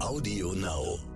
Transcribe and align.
Audio 0.00 0.52
Now. 0.54 1.09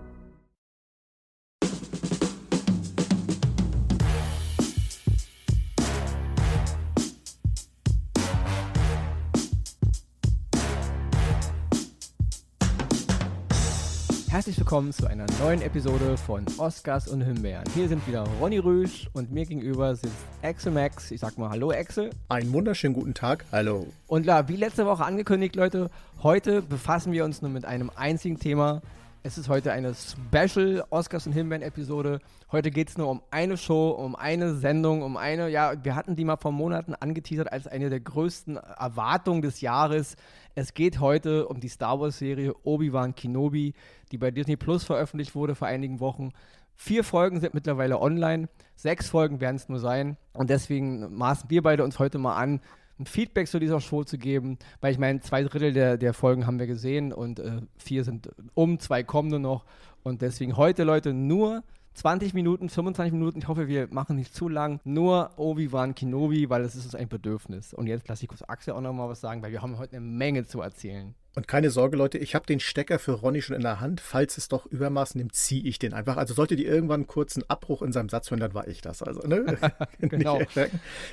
Herzlich 14.44 14.58
willkommen 14.58 14.92
zu 14.92 15.06
einer 15.06 15.24
neuen 15.40 15.62
Episode 15.62 16.18
von 16.18 16.44
Oscars 16.58 17.08
und 17.08 17.22
Himbeeren. 17.22 17.64
Hier 17.74 17.88
sind 17.88 18.06
wieder 18.06 18.26
Ronny 18.38 18.58
Rüsch 18.58 19.08
und 19.14 19.32
mir 19.32 19.46
gegenüber 19.46 19.96
sitzt 19.96 20.12
Axel 20.42 20.70
Max. 20.70 21.10
Ich 21.12 21.20
sag 21.20 21.38
mal 21.38 21.48
Hallo 21.48 21.70
Axel. 21.70 22.10
Einen 22.28 22.52
wunderschönen 22.52 22.92
guten 22.92 23.14
Tag. 23.14 23.46
Hallo. 23.52 23.86
Und 24.06 24.24
klar, 24.24 24.46
wie 24.50 24.56
letzte 24.56 24.84
Woche 24.84 25.02
angekündigt, 25.02 25.56
Leute, 25.56 25.90
heute 26.22 26.60
befassen 26.60 27.10
wir 27.12 27.24
uns 27.24 27.40
nur 27.40 27.50
mit 27.50 27.64
einem 27.64 27.90
einzigen 27.96 28.38
Thema. 28.38 28.82
Es 29.26 29.38
ist 29.38 29.48
heute 29.48 29.72
eine 29.72 29.94
Special 29.94 30.84
Oscars 30.90 31.26
und 31.26 31.32
Himbeeren 31.32 31.62
Episode. 31.62 32.20
Heute 32.52 32.70
geht 32.70 32.90
es 32.90 32.98
nur 32.98 33.08
um 33.08 33.22
eine 33.30 33.56
Show, 33.56 33.88
um 33.88 34.14
eine 34.16 34.54
Sendung, 34.54 35.00
um 35.00 35.16
eine, 35.16 35.48
ja, 35.48 35.82
wir 35.82 35.94
hatten 35.94 36.14
die 36.14 36.26
mal 36.26 36.36
vor 36.36 36.52
Monaten 36.52 36.94
angeteasert 36.94 37.50
als 37.50 37.66
eine 37.66 37.88
der 37.88 38.00
größten 38.00 38.58
Erwartungen 38.58 39.40
des 39.40 39.62
Jahres. 39.62 40.16
Es 40.54 40.74
geht 40.74 41.00
heute 41.00 41.48
um 41.48 41.58
die 41.58 41.70
Star 41.70 41.98
Wars 41.98 42.18
Serie 42.18 42.52
Obi-Wan 42.64 43.14
Kenobi, 43.14 43.72
die 44.12 44.18
bei 44.18 44.30
Disney 44.30 44.56
Plus 44.56 44.84
veröffentlicht 44.84 45.34
wurde 45.34 45.54
vor 45.54 45.68
einigen 45.68 46.00
Wochen. 46.00 46.32
Vier 46.74 47.02
Folgen 47.02 47.40
sind 47.40 47.54
mittlerweile 47.54 48.02
online, 48.02 48.50
sechs 48.76 49.08
Folgen 49.08 49.40
werden 49.40 49.56
es 49.56 49.70
nur 49.70 49.80
sein. 49.80 50.18
Und 50.34 50.50
deswegen 50.50 51.16
maßen 51.16 51.48
wir 51.48 51.62
beide 51.62 51.82
uns 51.82 51.98
heute 51.98 52.18
mal 52.18 52.36
an, 52.36 52.60
ein 52.98 53.06
Feedback 53.06 53.48
zu 53.48 53.58
dieser 53.58 53.80
Show 53.80 54.04
zu 54.04 54.18
geben, 54.18 54.58
weil 54.80 54.92
ich 54.92 54.98
meine, 54.98 55.20
zwei 55.20 55.42
Drittel 55.42 55.72
der, 55.72 55.96
der 55.96 56.14
Folgen 56.14 56.46
haben 56.46 56.58
wir 56.58 56.66
gesehen 56.66 57.12
und 57.12 57.40
äh, 57.40 57.60
vier 57.76 58.04
sind 58.04 58.30
um, 58.54 58.78
zwei 58.78 59.02
kommen 59.02 59.30
nur 59.30 59.38
noch. 59.40 59.64
Und 60.02 60.22
deswegen 60.22 60.56
heute, 60.56 60.84
Leute, 60.84 61.12
nur 61.12 61.62
20 61.94 62.34
Minuten, 62.34 62.68
25 62.68 63.12
Minuten, 63.12 63.38
ich 63.38 63.48
hoffe, 63.48 63.68
wir 63.68 63.88
machen 63.88 64.16
nicht 64.16 64.34
zu 64.34 64.48
lang, 64.48 64.80
nur 64.84 65.30
Obi-Wan 65.36 65.94
Kenobi, 65.94 66.50
weil 66.50 66.62
es 66.62 66.74
ist 66.74 66.94
ein 66.94 67.08
Bedürfnis. 67.08 67.72
Und 67.72 67.86
jetzt 67.86 68.08
lasse 68.08 68.24
ich 68.24 68.28
kurz 68.28 68.42
Axel 68.42 68.74
auch 68.74 68.80
noch 68.80 68.92
mal 68.92 69.08
was 69.08 69.20
sagen, 69.20 69.42
weil 69.42 69.52
wir 69.52 69.62
haben 69.62 69.78
heute 69.78 69.96
eine 69.96 70.04
Menge 70.04 70.44
zu 70.44 70.60
erzählen. 70.60 71.14
Und 71.36 71.48
keine 71.48 71.70
Sorge, 71.70 71.96
Leute, 71.96 72.18
ich 72.18 72.34
habe 72.34 72.46
den 72.46 72.60
Stecker 72.60 73.00
für 73.00 73.12
Ronny 73.12 73.42
schon 73.42 73.56
in 73.56 73.62
der 73.62 73.80
Hand. 73.80 74.00
Falls 74.00 74.38
es 74.38 74.48
doch 74.48 74.66
Übermaß 74.66 75.16
nimmt, 75.16 75.34
ziehe 75.34 75.64
ich 75.64 75.80
den 75.80 75.92
einfach. 75.92 76.16
Also 76.16 76.32
solltet 76.32 76.60
ihr 76.60 76.68
irgendwann 76.68 77.00
einen 77.00 77.06
kurzen 77.08 77.42
Abbruch 77.50 77.82
in 77.82 77.92
seinem 77.92 78.08
Satz 78.08 78.30
hören, 78.30 78.40
dann 78.40 78.54
war 78.54 78.68
ich 78.68 78.80
das. 78.80 79.02
Also, 79.02 79.26
ne? 79.26 79.56
genau. 79.98 80.40
Nein, 80.54 80.70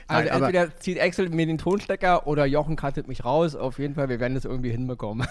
also 0.08 0.30
entweder 0.30 0.78
zieht 0.78 1.02
Axel 1.02 1.30
mir 1.30 1.48
den 1.48 1.58
Tonstecker 1.58 2.28
oder 2.28 2.46
Jochen 2.46 2.76
cuttet 2.76 3.08
mich 3.08 3.26
raus. 3.26 3.56
Auf 3.56 3.80
jeden 3.80 3.96
Fall, 3.96 4.10
wir 4.10 4.20
werden 4.20 4.36
das 4.36 4.46
irgendwie 4.46 4.70
hinbekommen. 4.70 5.28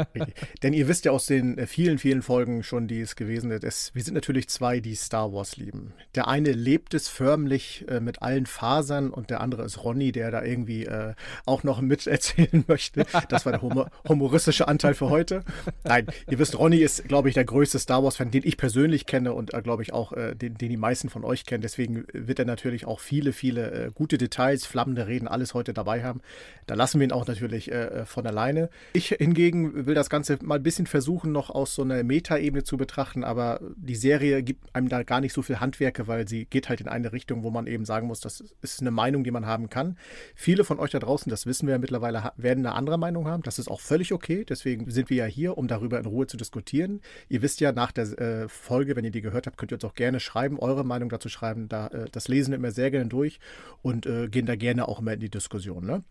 Denn 0.62 0.72
ihr 0.72 0.88
wisst 0.88 1.04
ja 1.04 1.12
aus 1.12 1.26
den 1.26 1.56
äh, 1.56 1.66
vielen, 1.66 1.98
vielen 1.98 2.22
Folgen 2.22 2.64
schon, 2.64 2.88
die 2.88 3.00
es 3.00 3.14
gewesen 3.14 3.52
ist, 3.52 3.94
wir 3.94 4.02
sind 4.02 4.14
natürlich 4.14 4.48
zwei, 4.48 4.80
die 4.80 4.96
Star 4.96 5.32
Wars 5.32 5.56
lieben. 5.56 5.92
Der 6.16 6.26
eine 6.26 6.50
lebt 6.50 6.94
es 6.94 7.08
förmlich 7.08 7.84
äh, 7.88 8.00
mit 8.00 8.22
allen 8.22 8.46
Fasern 8.46 9.10
und 9.10 9.30
der 9.30 9.40
andere 9.40 9.62
ist 9.62 9.84
Ronny, 9.84 10.10
der 10.10 10.32
da 10.32 10.42
irgendwie 10.42 10.86
äh, 10.86 11.14
auch 11.46 11.62
noch 11.62 11.80
miterzählen 11.84 12.64
möchte. 12.66 13.06
Das 13.28 13.46
war 13.46 13.52
der 13.52 13.62
Humor 13.62 13.90
humoristische 14.24 14.68
Anteil 14.68 14.94
für 14.94 15.10
heute. 15.10 15.44
Nein, 15.84 16.06
ihr 16.30 16.38
wisst, 16.38 16.58
Ronny 16.58 16.78
ist, 16.78 17.06
glaube 17.06 17.28
ich, 17.28 17.34
der 17.34 17.44
größte 17.44 17.78
Star 17.78 18.02
Wars-Fan, 18.02 18.30
den 18.30 18.42
ich 18.46 18.56
persönlich 18.56 19.04
kenne 19.04 19.34
und, 19.34 19.52
äh, 19.52 19.60
glaube 19.60 19.82
ich, 19.82 19.92
auch 19.92 20.12
äh, 20.12 20.34
den, 20.34 20.54
den 20.54 20.70
die 20.70 20.78
meisten 20.78 21.10
von 21.10 21.24
euch 21.24 21.44
kennen. 21.44 21.60
Deswegen 21.60 22.06
wird 22.14 22.38
er 22.38 22.46
natürlich 22.46 22.86
auch 22.86 23.00
viele, 23.00 23.34
viele 23.34 23.70
äh, 23.70 23.90
gute 23.92 24.16
Details, 24.16 24.64
flammende 24.64 25.06
Reden, 25.06 25.28
alles 25.28 25.52
heute 25.52 25.74
dabei 25.74 26.02
haben. 26.04 26.22
Da 26.66 26.74
lassen 26.74 27.00
wir 27.00 27.06
ihn 27.06 27.12
auch 27.12 27.26
natürlich 27.26 27.70
äh, 27.70 27.84
äh, 27.84 28.04
von 28.06 28.26
alleine. 28.26 28.70
Ich 28.94 29.08
hingegen 29.08 29.86
will 29.86 29.94
das 29.94 30.08
Ganze 30.08 30.38
mal 30.42 30.56
ein 30.56 30.62
bisschen 30.62 30.86
versuchen, 30.86 31.30
noch 31.30 31.50
aus 31.50 31.74
so 31.74 31.82
einer 31.82 32.02
Metaebene 32.02 32.64
zu 32.64 32.78
betrachten, 32.78 33.24
aber 33.24 33.60
die 33.76 33.96
Serie 33.96 34.42
gibt 34.42 34.74
einem 34.74 34.88
da 34.88 35.02
gar 35.02 35.20
nicht 35.20 35.34
so 35.34 35.42
viel 35.42 35.60
Handwerke, 35.60 36.08
weil 36.08 36.26
sie 36.26 36.46
geht 36.46 36.70
halt 36.70 36.80
in 36.80 36.88
eine 36.88 37.12
Richtung, 37.12 37.42
wo 37.42 37.50
man 37.50 37.66
eben 37.66 37.84
sagen 37.84 38.06
muss, 38.06 38.20
das 38.20 38.42
ist 38.62 38.80
eine 38.80 38.90
Meinung, 38.90 39.22
die 39.22 39.30
man 39.30 39.44
haben 39.44 39.68
kann. 39.68 39.98
Viele 40.34 40.64
von 40.64 40.78
euch 40.78 40.92
da 40.92 40.98
draußen, 40.98 41.28
das 41.28 41.44
wissen 41.44 41.66
wir 41.66 41.72
ja 41.72 41.78
mittlerweile, 41.78 42.32
werden 42.38 42.64
eine 42.64 42.74
andere 42.74 42.98
Meinung 42.98 43.28
haben. 43.28 43.42
Das 43.42 43.58
ist 43.58 43.68
auch 43.68 43.80
völlig 43.80 44.13
okay. 44.14 44.44
Deswegen 44.44 44.90
sind 44.90 45.10
wir 45.10 45.16
ja 45.18 45.26
hier, 45.26 45.58
um 45.58 45.68
darüber 45.68 45.98
in 45.98 46.06
Ruhe 46.06 46.26
zu 46.26 46.36
diskutieren. 46.36 47.00
Ihr 47.28 47.42
wisst 47.42 47.60
ja, 47.60 47.72
nach 47.72 47.92
der 47.92 48.04
äh, 48.18 48.48
Folge, 48.48 48.96
wenn 48.96 49.04
ihr 49.04 49.10
die 49.10 49.20
gehört 49.20 49.46
habt, 49.46 49.58
könnt 49.58 49.72
ihr 49.72 49.76
uns 49.76 49.84
auch 49.84 49.94
gerne 49.94 50.20
schreiben, 50.20 50.58
eure 50.58 50.84
Meinung 50.84 51.08
dazu 51.08 51.28
schreiben. 51.28 51.68
Da, 51.68 51.88
äh, 51.88 52.06
das 52.10 52.28
lesen 52.28 52.52
wir 52.52 52.58
immer 52.58 52.70
sehr 52.70 52.90
gerne 52.90 53.06
durch 53.06 53.40
und 53.82 54.06
äh, 54.06 54.28
gehen 54.28 54.46
da 54.46 54.56
gerne 54.56 54.88
auch 54.88 55.00
immer 55.00 55.12
in 55.12 55.20
die 55.20 55.30
Diskussion. 55.30 55.84
Ne? 55.84 56.02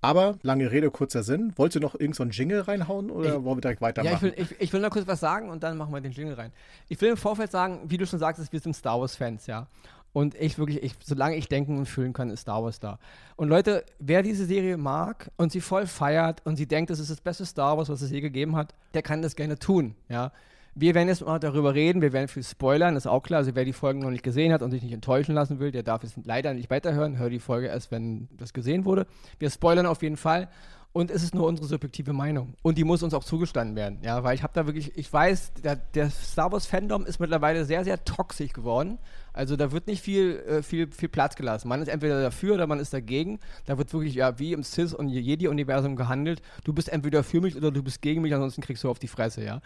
Aber 0.00 0.36
lange 0.42 0.70
Rede, 0.70 0.90
kurzer 0.90 1.22
Sinn. 1.22 1.52
Wollt 1.56 1.74
ihr 1.76 1.80
noch 1.80 1.94
irgendeinen 1.94 2.32
so 2.32 2.38
Jingle 2.38 2.60
reinhauen 2.60 3.10
oder 3.10 3.36
ich, 3.36 3.44
wollen 3.44 3.58
wir 3.58 3.60
direkt 3.60 3.80
weitermachen? 3.80 4.26
Ja, 4.26 4.32
ich 4.34 4.50
will, 4.50 4.56
ich, 4.58 4.60
ich 4.60 4.72
will 4.72 4.80
noch 4.80 4.90
kurz 4.90 5.06
was 5.06 5.20
sagen 5.20 5.48
und 5.48 5.62
dann 5.62 5.76
machen 5.76 5.94
wir 5.94 6.00
den 6.00 6.12
Jingle 6.12 6.34
rein. 6.34 6.52
Ich 6.88 7.00
will 7.00 7.10
im 7.10 7.16
Vorfeld 7.16 7.52
sagen, 7.52 7.82
wie 7.86 7.96
du 7.96 8.06
schon 8.06 8.18
sagst, 8.18 8.52
wir 8.52 8.60
sind 8.60 8.74
Star 8.74 9.00
Wars-Fans, 9.00 9.46
ja. 9.46 9.68
Und 10.12 10.34
ich 10.34 10.58
wirklich, 10.58 10.82
ich, 10.82 10.94
solange 11.02 11.36
ich 11.36 11.48
denken 11.48 11.78
und 11.78 11.86
fühlen 11.86 12.12
kann, 12.12 12.30
ist 12.30 12.40
Star 12.40 12.62
Wars 12.62 12.80
da. 12.80 12.98
Und 13.36 13.48
Leute, 13.48 13.84
wer 13.98 14.22
diese 14.22 14.44
Serie 14.44 14.76
mag 14.76 15.30
und 15.36 15.52
sie 15.52 15.60
voll 15.60 15.86
feiert 15.86 16.44
und 16.44 16.56
sie 16.56 16.66
denkt, 16.66 16.90
das 16.90 16.98
ist 16.98 17.10
das 17.10 17.20
beste 17.20 17.46
Star 17.46 17.78
Wars, 17.78 17.88
was 17.88 18.02
es 18.02 18.10
je 18.10 18.20
gegeben 18.20 18.56
hat, 18.56 18.74
der 18.92 19.02
kann 19.02 19.22
das 19.22 19.36
gerne 19.36 19.58
tun, 19.58 19.94
ja. 20.08 20.32
Wir 20.74 20.94
werden 20.94 21.08
jetzt 21.08 21.20
mal 21.20 21.38
darüber 21.38 21.74
reden, 21.74 22.00
wir 22.00 22.14
werden 22.14 22.28
viel 22.28 22.42
spoilern, 22.42 22.96
ist 22.96 23.06
auch 23.06 23.22
klar. 23.22 23.40
Also 23.40 23.54
wer 23.54 23.66
die 23.66 23.74
Folgen 23.74 23.98
noch 23.98 24.08
nicht 24.08 24.22
gesehen 24.22 24.54
hat 24.54 24.62
und 24.62 24.70
sich 24.70 24.82
nicht 24.82 24.94
enttäuschen 24.94 25.34
lassen 25.34 25.58
will, 25.58 25.70
der 25.70 25.82
darf 25.82 26.02
jetzt 26.02 26.16
leider 26.24 26.54
nicht 26.54 26.70
weiterhören. 26.70 27.18
Hör 27.18 27.28
die 27.28 27.40
Folge 27.40 27.66
erst, 27.66 27.90
wenn 27.90 28.26
das 28.38 28.54
gesehen 28.54 28.86
wurde. 28.86 29.06
Wir 29.38 29.50
spoilern 29.50 29.84
auf 29.84 30.02
jeden 30.02 30.16
Fall. 30.16 30.48
Und 30.92 31.10
es 31.10 31.22
ist 31.22 31.34
nur 31.34 31.46
unsere 31.46 31.66
subjektive 31.66 32.12
Meinung. 32.12 32.54
Und 32.62 32.76
die 32.76 32.84
muss 32.84 33.02
uns 33.02 33.14
auch 33.14 33.24
zugestanden 33.24 33.76
werden. 33.76 33.98
Ja, 34.02 34.22
weil 34.24 34.34
ich 34.34 34.42
habe 34.42 34.52
da 34.52 34.66
wirklich, 34.66 34.96
ich 34.96 35.10
weiß, 35.10 35.54
der, 35.64 35.76
der 35.76 36.10
Star 36.10 36.52
Wars 36.52 36.66
Fandom 36.66 37.06
ist 37.06 37.18
mittlerweile 37.18 37.64
sehr, 37.64 37.82
sehr 37.82 38.04
toxisch 38.04 38.52
geworden. 38.52 38.98
Also 39.32 39.56
da 39.56 39.72
wird 39.72 39.86
nicht 39.86 40.02
viel, 40.02 40.40
äh, 40.40 40.62
viel, 40.62 40.90
viel 40.92 41.08
Platz 41.08 41.34
gelassen. 41.34 41.68
Man 41.68 41.80
ist 41.80 41.88
entweder 41.88 42.20
dafür 42.20 42.54
oder 42.54 42.66
man 42.66 42.78
ist 42.78 42.92
dagegen. 42.92 43.40
Da 43.64 43.78
wird 43.78 43.92
wirklich 43.94 44.14
ja 44.14 44.38
wie 44.38 44.52
im 44.52 44.62
Cis- 44.62 44.92
und 44.94 45.08
Jedi-Universum 45.08 45.96
gehandelt. 45.96 46.42
Du 46.64 46.74
bist 46.74 46.90
entweder 46.90 47.22
für 47.22 47.40
mich 47.40 47.56
oder 47.56 47.70
du 47.70 47.82
bist 47.82 48.02
gegen 48.02 48.20
mich, 48.20 48.34
ansonsten 48.34 48.60
kriegst 48.60 48.84
du 48.84 48.90
auf 48.90 48.98
die 48.98 49.08
Fresse, 49.08 49.42
ja. 49.42 49.62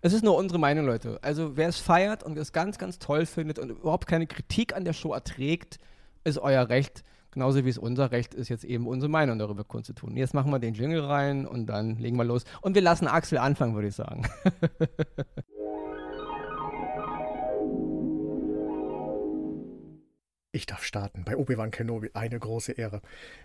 Es 0.00 0.14
ist 0.14 0.24
nur 0.24 0.36
unsere 0.36 0.58
Meinung, 0.58 0.86
Leute. 0.86 1.18
Also 1.20 1.58
wer 1.58 1.68
es 1.68 1.78
feiert 1.78 2.22
und 2.22 2.38
es 2.38 2.52
ganz, 2.52 2.78
ganz 2.78 2.98
toll 2.98 3.26
findet 3.26 3.58
und 3.58 3.68
überhaupt 3.68 4.06
keine 4.06 4.26
Kritik 4.26 4.74
an 4.74 4.86
der 4.86 4.94
Show 4.94 5.12
erträgt, 5.12 5.78
ist 6.24 6.38
euer 6.38 6.70
Recht. 6.70 7.04
Genauso 7.32 7.64
wie 7.64 7.68
es 7.68 7.78
unser 7.78 8.10
Recht 8.10 8.34
ist, 8.34 8.48
jetzt 8.48 8.64
eben 8.64 8.86
unsere 8.86 9.10
Meinung 9.10 9.38
darüber 9.38 9.64
kundzutun. 9.64 10.16
Jetzt 10.16 10.34
machen 10.34 10.50
wir 10.50 10.58
den 10.58 10.74
Jingle 10.74 11.04
rein 11.04 11.46
und 11.46 11.66
dann 11.66 11.96
legen 11.96 12.16
wir 12.16 12.24
los. 12.24 12.44
Und 12.60 12.74
wir 12.74 12.82
lassen 12.82 13.06
Axel 13.06 13.38
anfangen, 13.38 13.74
würde 13.74 13.88
ich 13.88 13.94
sagen. 13.94 14.22
Ich 20.52 20.66
darf 20.66 20.82
starten 20.82 21.22
bei 21.24 21.36
Obi-Wan 21.36 21.70
Kenobi. 21.70 22.10
Eine 22.12 22.40
große 22.40 22.72
Ehre. 22.72 23.02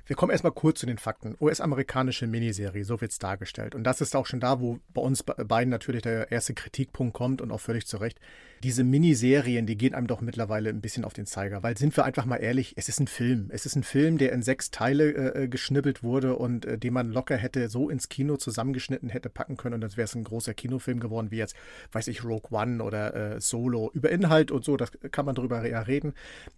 Wir 0.07 0.15
kommen 0.15 0.31
erstmal 0.31 0.53
kurz 0.53 0.79
zu 0.79 0.87
den 0.87 0.97
Fakten. 0.97 1.35
US-amerikanische 1.39 2.25
Miniserie, 2.25 2.83
so 2.83 2.99
wird 2.99 3.11
es 3.11 3.19
dargestellt. 3.19 3.75
Und 3.75 3.83
das 3.83 4.01
ist 4.01 4.15
auch 4.15 4.25
schon 4.25 4.39
da, 4.39 4.59
wo 4.59 4.79
bei 4.91 5.01
uns 5.01 5.21
beiden 5.21 5.69
natürlich 5.69 6.01
der 6.01 6.31
erste 6.31 6.55
Kritikpunkt 6.55 7.13
kommt 7.13 7.41
und 7.41 7.51
auch 7.51 7.59
völlig 7.59 7.85
zu 7.85 7.97
Recht 7.97 8.19
diese 8.65 8.83
Miniserien, 8.83 9.67
die 9.67 9.77
gehen 9.77 9.93
einem 9.93 10.07
doch 10.07 10.21
mittlerweile 10.21 10.71
ein 10.71 10.81
bisschen 10.81 11.05
auf 11.05 11.13
den 11.13 11.27
Zeiger, 11.27 11.61
weil 11.61 11.77
sind 11.77 11.95
wir 11.95 12.03
einfach 12.03 12.25
mal 12.25 12.37
ehrlich, 12.37 12.73
es 12.77 12.89
ist 12.89 12.99
ein 12.99 13.05
Film. 13.05 13.49
Es 13.51 13.67
ist 13.67 13.75
ein 13.75 13.83
Film, 13.83 14.17
der 14.17 14.31
in 14.31 14.41
sechs 14.41 14.71
Teile 14.71 15.11
äh, 15.11 15.43
äh, 15.43 15.47
geschnippelt 15.47 16.01
wurde 16.01 16.35
und 16.35 16.65
äh, 16.65 16.79
den 16.79 16.91
man 16.91 17.11
locker 17.11 17.37
hätte 17.37 17.69
so 17.69 17.91
ins 17.91 18.09
Kino 18.09 18.37
zusammengeschnitten 18.37 19.09
hätte 19.09 19.29
packen 19.29 19.55
können 19.55 19.75
und 19.75 19.81
dann 19.81 19.91
wäre 19.91 20.05
es 20.05 20.15
ein 20.15 20.23
großer 20.23 20.55
Kinofilm 20.55 20.99
geworden, 20.99 21.29
wie 21.29 21.37
jetzt, 21.37 21.55
weiß 21.91 22.07
ich, 22.07 22.23
Rogue 22.23 22.49
One 22.49 22.83
oder 22.83 23.35
äh, 23.35 23.39
Solo. 23.39 23.91
Über 23.93 24.09
Inhalt 24.09 24.49
und 24.49 24.65
so, 24.65 24.77
das 24.77 24.91
kann 25.11 25.27
man 25.27 25.35
drüber 25.35 25.63
ja 25.69 25.81
reden. 25.81 26.13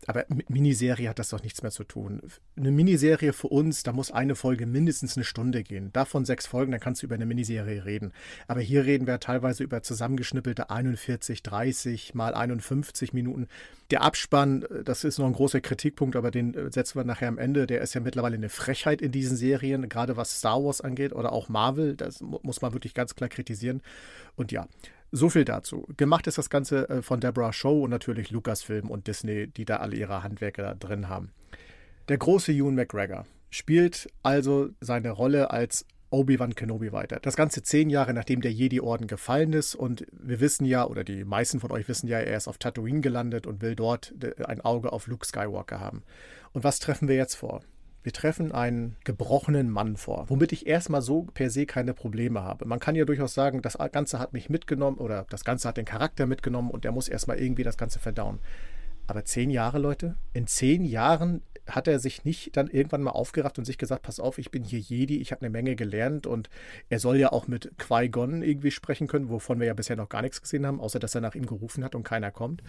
Aber 0.05 0.23
mit 0.29 0.49
Miniserie 0.49 1.09
hat 1.09 1.19
das 1.19 1.27
doch 1.27 1.43
nichts 1.43 1.61
mehr 1.61 1.71
zu 1.71 1.83
tun. 1.83 2.21
Eine 2.55 2.71
Miniserie 2.71 3.33
für 3.33 3.47
uns, 3.49 3.83
da 3.83 3.91
muss 3.91 4.11
eine 4.11 4.35
Folge 4.35 4.65
mindestens 4.65 5.17
eine 5.17 5.25
Stunde 5.25 5.61
gehen. 5.61 5.91
Davon 5.91 6.23
sechs 6.23 6.47
Folgen, 6.47 6.71
dann 6.71 6.79
kannst 6.79 7.01
du 7.01 7.07
über 7.07 7.15
eine 7.15 7.25
Miniserie 7.25 7.83
reden. 7.83 8.13
Aber 8.47 8.61
hier 8.61 8.85
reden 8.85 9.07
wir 9.07 9.19
teilweise 9.19 9.65
über 9.65 9.83
zusammengeschnippelte 9.83 10.69
41, 10.69 11.43
30, 11.43 11.96
60 11.97 12.15
mal 12.15 12.33
51 12.33 13.13
Minuten. 13.13 13.47
Der 13.91 14.01
Abspann, 14.01 14.63
äh, 14.63 14.83
das 14.83 15.03
ist 15.03 15.17
noch 15.17 15.25
ein 15.25 15.33
großer 15.33 15.61
Kritikpunkt, 15.61 16.15
aber 16.15 16.31
den 16.31 16.53
äh, 16.53 16.71
setzen 16.71 16.99
wir 16.99 17.03
nachher 17.03 17.27
am 17.27 17.37
Ende. 17.37 17.67
Der 17.67 17.81
ist 17.81 17.93
ja 17.93 18.01
mittlerweile 18.01 18.35
eine 18.35 18.49
Frechheit 18.49 19.01
in 19.01 19.11
diesen 19.11 19.35
Serien, 19.37 19.89
gerade 19.89 20.17
was 20.17 20.39
Star 20.39 20.63
Wars 20.63 20.81
angeht 20.81 21.13
oder 21.13 21.33
auch 21.33 21.49
Marvel. 21.49 21.95
Das 21.95 22.21
muss 22.21 22.61
man 22.61 22.73
wirklich 22.73 22.93
ganz 22.93 23.15
klar 23.15 23.29
kritisieren. 23.29 23.81
Und 24.35 24.51
ja, 24.51 24.67
so 25.11 25.29
viel 25.29 25.45
dazu. 25.45 25.87
Gemacht 25.97 26.27
ist 26.27 26.37
das 26.37 26.49
Ganze 26.49 26.89
äh, 26.89 27.01
von 27.01 27.19
Deborah 27.19 27.53
Show 27.53 27.83
und 27.83 27.89
natürlich 27.89 28.31
Lucasfilm 28.31 28.89
und 28.89 29.07
Disney, 29.07 29.47
die 29.47 29.65
da 29.65 29.77
alle 29.77 29.95
ihre 29.95 30.23
Handwerke 30.23 30.61
da 30.61 30.73
drin 30.73 31.09
haben. 31.09 31.31
Der 32.09 32.17
große 32.17 32.51
Ewan 32.51 32.75
McGregor 32.75 33.25
spielt 33.49 34.07
also 34.23 34.69
seine 34.81 35.11
Rolle 35.11 35.51
als 35.51 35.85
Obi-Wan 36.09 36.55
Kenobi 36.55 36.91
weiter. 36.91 37.19
Das 37.21 37.35
Ganze 37.35 37.63
zehn 37.63 37.89
Jahre 37.89 38.13
nachdem 38.13 38.41
der 38.41 38.51
Jedi-Orden 38.51 39.07
gefallen 39.07 39.53
ist 39.53 39.75
und 39.75 40.05
wir 40.11 40.39
wissen 40.39 40.65
ja, 40.65 40.85
oder 40.85 41.03
die 41.03 41.25
meisten 41.25 41.59
von 41.59 41.71
euch 41.71 41.87
wissen 41.87 42.07
ja, 42.07 42.19
er 42.19 42.37
ist 42.37 42.47
auf 42.47 42.57
Tatooine 42.57 43.01
gelandet 43.01 43.45
und 43.45 43.61
will 43.61 43.75
dort 43.75 44.13
ein 44.45 44.61
Auge 44.61 44.91
auf 44.93 45.07
Luke 45.07 45.25
Skywalker 45.25 45.79
haben. 45.79 46.03
Und 46.53 46.63
was 46.63 46.79
treffen 46.79 47.07
wir 47.07 47.15
jetzt 47.15 47.35
vor? 47.35 47.61
Wir 48.03 48.13
treffen 48.13 48.53
einen 48.53 48.95
gebrochenen 49.03 49.69
Mann 49.69 49.97
vor, 49.97 50.29
womit 50.29 50.53
ich 50.53 50.65
erstmal 50.65 51.01
so 51.01 51.23
per 51.33 51.49
se 51.49 51.65
keine 51.65 51.93
Probleme 51.93 52.41
habe. 52.41 52.65
Man 52.65 52.79
kann 52.79 52.95
ja 52.95 53.03
durchaus 53.03 53.33
sagen, 53.33 53.61
das 53.61 53.77
Ganze 53.91 54.17
hat 54.17 54.31
mich 54.31 54.49
mitgenommen 54.49 54.97
oder 54.97 55.25
das 55.29 55.43
Ganze 55.43 55.67
hat 55.67 55.75
den 55.75 55.83
Charakter 55.83 56.25
mitgenommen 56.25 56.71
und 56.71 56.85
der 56.85 56.93
muss 56.93 57.09
erstmal 57.09 57.37
irgendwie 57.37 57.63
das 57.63 57.75
Ganze 57.75 57.99
verdauen. 57.99 58.39
Aber 59.07 59.25
zehn 59.25 59.49
Jahre, 59.49 59.79
Leute, 59.79 60.15
in 60.31 60.47
zehn 60.47 60.85
Jahren 60.85 61.41
hat 61.67 61.87
er 61.87 61.99
sich 61.99 62.25
nicht 62.25 62.55
dann 62.57 62.67
irgendwann 62.67 63.03
mal 63.03 63.11
aufgerafft 63.11 63.57
und 63.59 63.65
sich 63.65 63.77
gesagt, 63.77 64.03
pass 64.03 64.19
auf, 64.19 64.37
ich 64.37 64.51
bin 64.51 64.63
hier 64.63 64.79
Jedi, 64.79 65.19
ich 65.19 65.31
habe 65.31 65.41
eine 65.41 65.49
Menge 65.49 65.75
gelernt 65.75 66.27
und 66.27 66.49
er 66.89 66.99
soll 66.99 67.17
ja 67.17 67.31
auch 67.31 67.47
mit 67.47 67.71
Qui-Gon 67.77 68.41
irgendwie 68.41 68.71
sprechen 68.71 69.07
können, 69.07 69.29
wovon 69.29 69.59
wir 69.59 69.67
ja 69.67 69.73
bisher 69.73 69.95
noch 69.95 70.09
gar 70.09 70.21
nichts 70.21 70.41
gesehen 70.41 70.65
haben, 70.65 70.79
außer 70.79 70.99
dass 70.99 71.15
er 71.15 71.21
nach 71.21 71.35
ihm 71.35 71.45
gerufen 71.45 71.83
hat 71.83 71.95
und 71.95 72.03
keiner 72.03 72.31
kommt. 72.31 72.63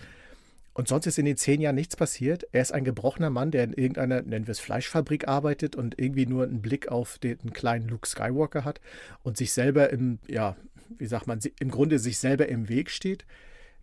Und 0.74 0.86
sonst 0.86 1.06
ist 1.06 1.18
in 1.18 1.24
den 1.24 1.36
zehn 1.36 1.60
Jahren 1.60 1.74
nichts 1.74 1.96
passiert. 1.96 2.46
Er 2.52 2.62
ist 2.62 2.72
ein 2.72 2.84
gebrochener 2.84 3.30
Mann, 3.30 3.50
der 3.50 3.64
in 3.64 3.72
irgendeiner, 3.72 4.22
nennen 4.22 4.46
wir 4.46 4.52
es 4.52 4.60
Fleischfabrik 4.60 5.26
arbeitet 5.26 5.74
und 5.74 5.98
irgendwie 5.98 6.26
nur 6.26 6.44
einen 6.44 6.62
Blick 6.62 6.86
auf 6.86 7.18
den 7.18 7.52
kleinen 7.52 7.88
Luke 7.88 8.06
Skywalker 8.06 8.64
hat 8.64 8.80
und 9.24 9.36
sich 9.36 9.52
selber 9.52 9.90
im, 9.90 10.20
ja, 10.28 10.56
wie 10.96 11.06
sagt 11.06 11.26
man, 11.26 11.40
im 11.58 11.70
Grunde 11.70 11.98
sich 11.98 12.18
selber 12.18 12.48
im 12.48 12.68
Weg 12.68 12.90
steht 12.90 13.24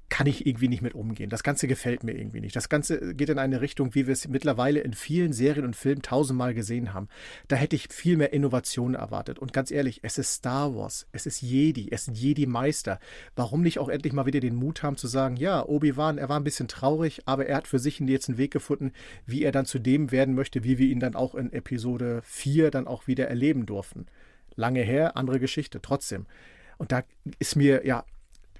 kann 0.09 0.27
ich 0.27 0.45
irgendwie 0.45 0.67
nicht 0.67 0.81
mit 0.81 0.93
umgehen. 0.93 1.29
Das 1.29 1.43
Ganze 1.43 1.67
gefällt 1.67 2.03
mir 2.03 2.13
irgendwie 2.13 2.39
nicht. 2.39 2.55
Das 2.55 2.69
Ganze 2.69 3.15
geht 3.15 3.29
in 3.29 3.39
eine 3.39 3.61
Richtung, 3.61 3.95
wie 3.95 4.05
wir 4.05 4.13
es 4.13 4.27
mittlerweile 4.27 4.81
in 4.81 4.93
vielen 4.93 5.33
Serien 5.33 5.65
und 5.65 5.75
Filmen 5.75 6.03
tausendmal 6.03 6.53
gesehen 6.53 6.93
haben. 6.93 7.07
Da 7.47 7.55
hätte 7.55 7.75
ich 7.75 7.87
viel 7.91 8.15
mehr 8.15 8.31
Innovation 8.31 8.93
erwartet. 8.93 9.39
Und 9.39 9.51
ganz 9.51 9.71
ehrlich, 9.71 9.99
es 10.03 10.17
ist 10.17 10.33
Star 10.33 10.75
Wars, 10.75 11.07
es 11.11 11.25
ist 11.25 11.41
Jedi, 11.41 11.89
es 11.91 12.05
sind 12.05 12.17
Jedi-Meister. 12.17 12.99
Warum 13.35 13.61
nicht 13.61 13.79
auch 13.79 13.89
endlich 13.89 14.13
mal 14.13 14.27
wieder 14.27 14.39
den 14.39 14.55
Mut 14.55 14.83
haben 14.83 14.97
zu 14.97 15.07
sagen, 15.07 15.37
ja, 15.37 15.65
Obi-Wan, 15.65 16.17
er 16.17 16.29
war 16.29 16.39
ein 16.39 16.43
bisschen 16.43 16.67
traurig, 16.67 17.23
aber 17.25 17.47
er 17.47 17.57
hat 17.57 17.67
für 17.67 17.79
sich 17.79 17.99
jetzt 17.99 18.29
einen 18.29 18.37
Weg 18.37 18.51
gefunden, 18.51 18.91
wie 19.25 19.43
er 19.43 19.51
dann 19.51 19.65
zu 19.65 19.79
dem 19.79 20.11
werden 20.11 20.35
möchte, 20.35 20.63
wie 20.63 20.77
wir 20.77 20.87
ihn 20.87 20.99
dann 20.99 21.15
auch 21.15 21.33
in 21.33 21.51
Episode 21.51 22.21
4 22.23 22.69
dann 22.69 22.87
auch 22.87 23.07
wieder 23.07 23.27
erleben 23.27 23.65
durften. 23.65 24.05
Lange 24.55 24.81
her, 24.81 25.17
andere 25.17 25.39
Geschichte, 25.39 25.81
trotzdem. 25.81 26.27
Und 26.77 26.91
da 26.91 27.03
ist 27.39 27.55
mir, 27.55 27.85
ja, 27.85 28.05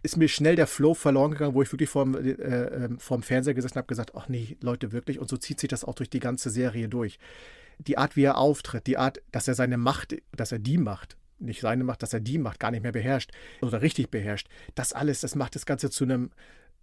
ist 0.06 0.18
mir 0.18 0.30
schnell 0.30 0.56
der 0.56 0.68
Flow 0.68 0.94
verloren 0.94 1.32
gegangen, 1.32 1.54
wo 1.54 1.62
ich 1.62 1.72
wirklich 1.72 1.90
vorm, 1.90 2.16
äh, 2.16 2.32
ähm, 2.32 3.00
vorm 3.00 3.24
Fernseher 3.24 3.54
gesessen 3.54 3.76
habe, 3.76 3.88
gesagt, 3.88 4.14
ach 4.16 4.30
nee, 4.30 4.56
Leute, 4.62 4.92
wirklich. 4.92 5.20
Und 5.20 5.30
so 5.30 5.38
zieht 5.38 5.60
sich 5.60 5.70
das 5.70 5.84
auch 5.84 5.96
durch 5.96 6.10
die 6.10 6.20
ganze 6.20 6.50
Serie 6.50 6.88
durch. 6.88 7.20
Die 7.80 7.98
Art, 7.98 8.16
wie 8.16 8.24
er 8.24 8.38
auftritt, 8.38 8.88
die 8.88 8.98
Art, 8.98 9.22
dass 9.32 9.48
er 9.48 9.56
seine 9.56 9.78
Macht, 9.78 10.16
dass 10.32 10.52
er 10.52 10.60
die 10.60 10.78
Macht, 10.78 11.18
nicht 11.40 11.62
seine 11.62 11.84
Macht, 11.84 12.04
dass 12.04 12.14
er 12.14 12.22
die 12.22 12.38
Macht 12.38 12.60
gar 12.60 12.72
nicht 12.72 12.84
mehr 12.84 12.94
beherrscht 12.94 13.32
oder 13.62 13.82
richtig 13.82 14.10
beherrscht, 14.10 14.48
das 14.76 14.94
alles, 14.94 15.20
das 15.22 15.36
macht 15.36 15.56
das 15.56 15.66
Ganze 15.66 15.90
zu 15.90 16.06
einem 16.06 16.30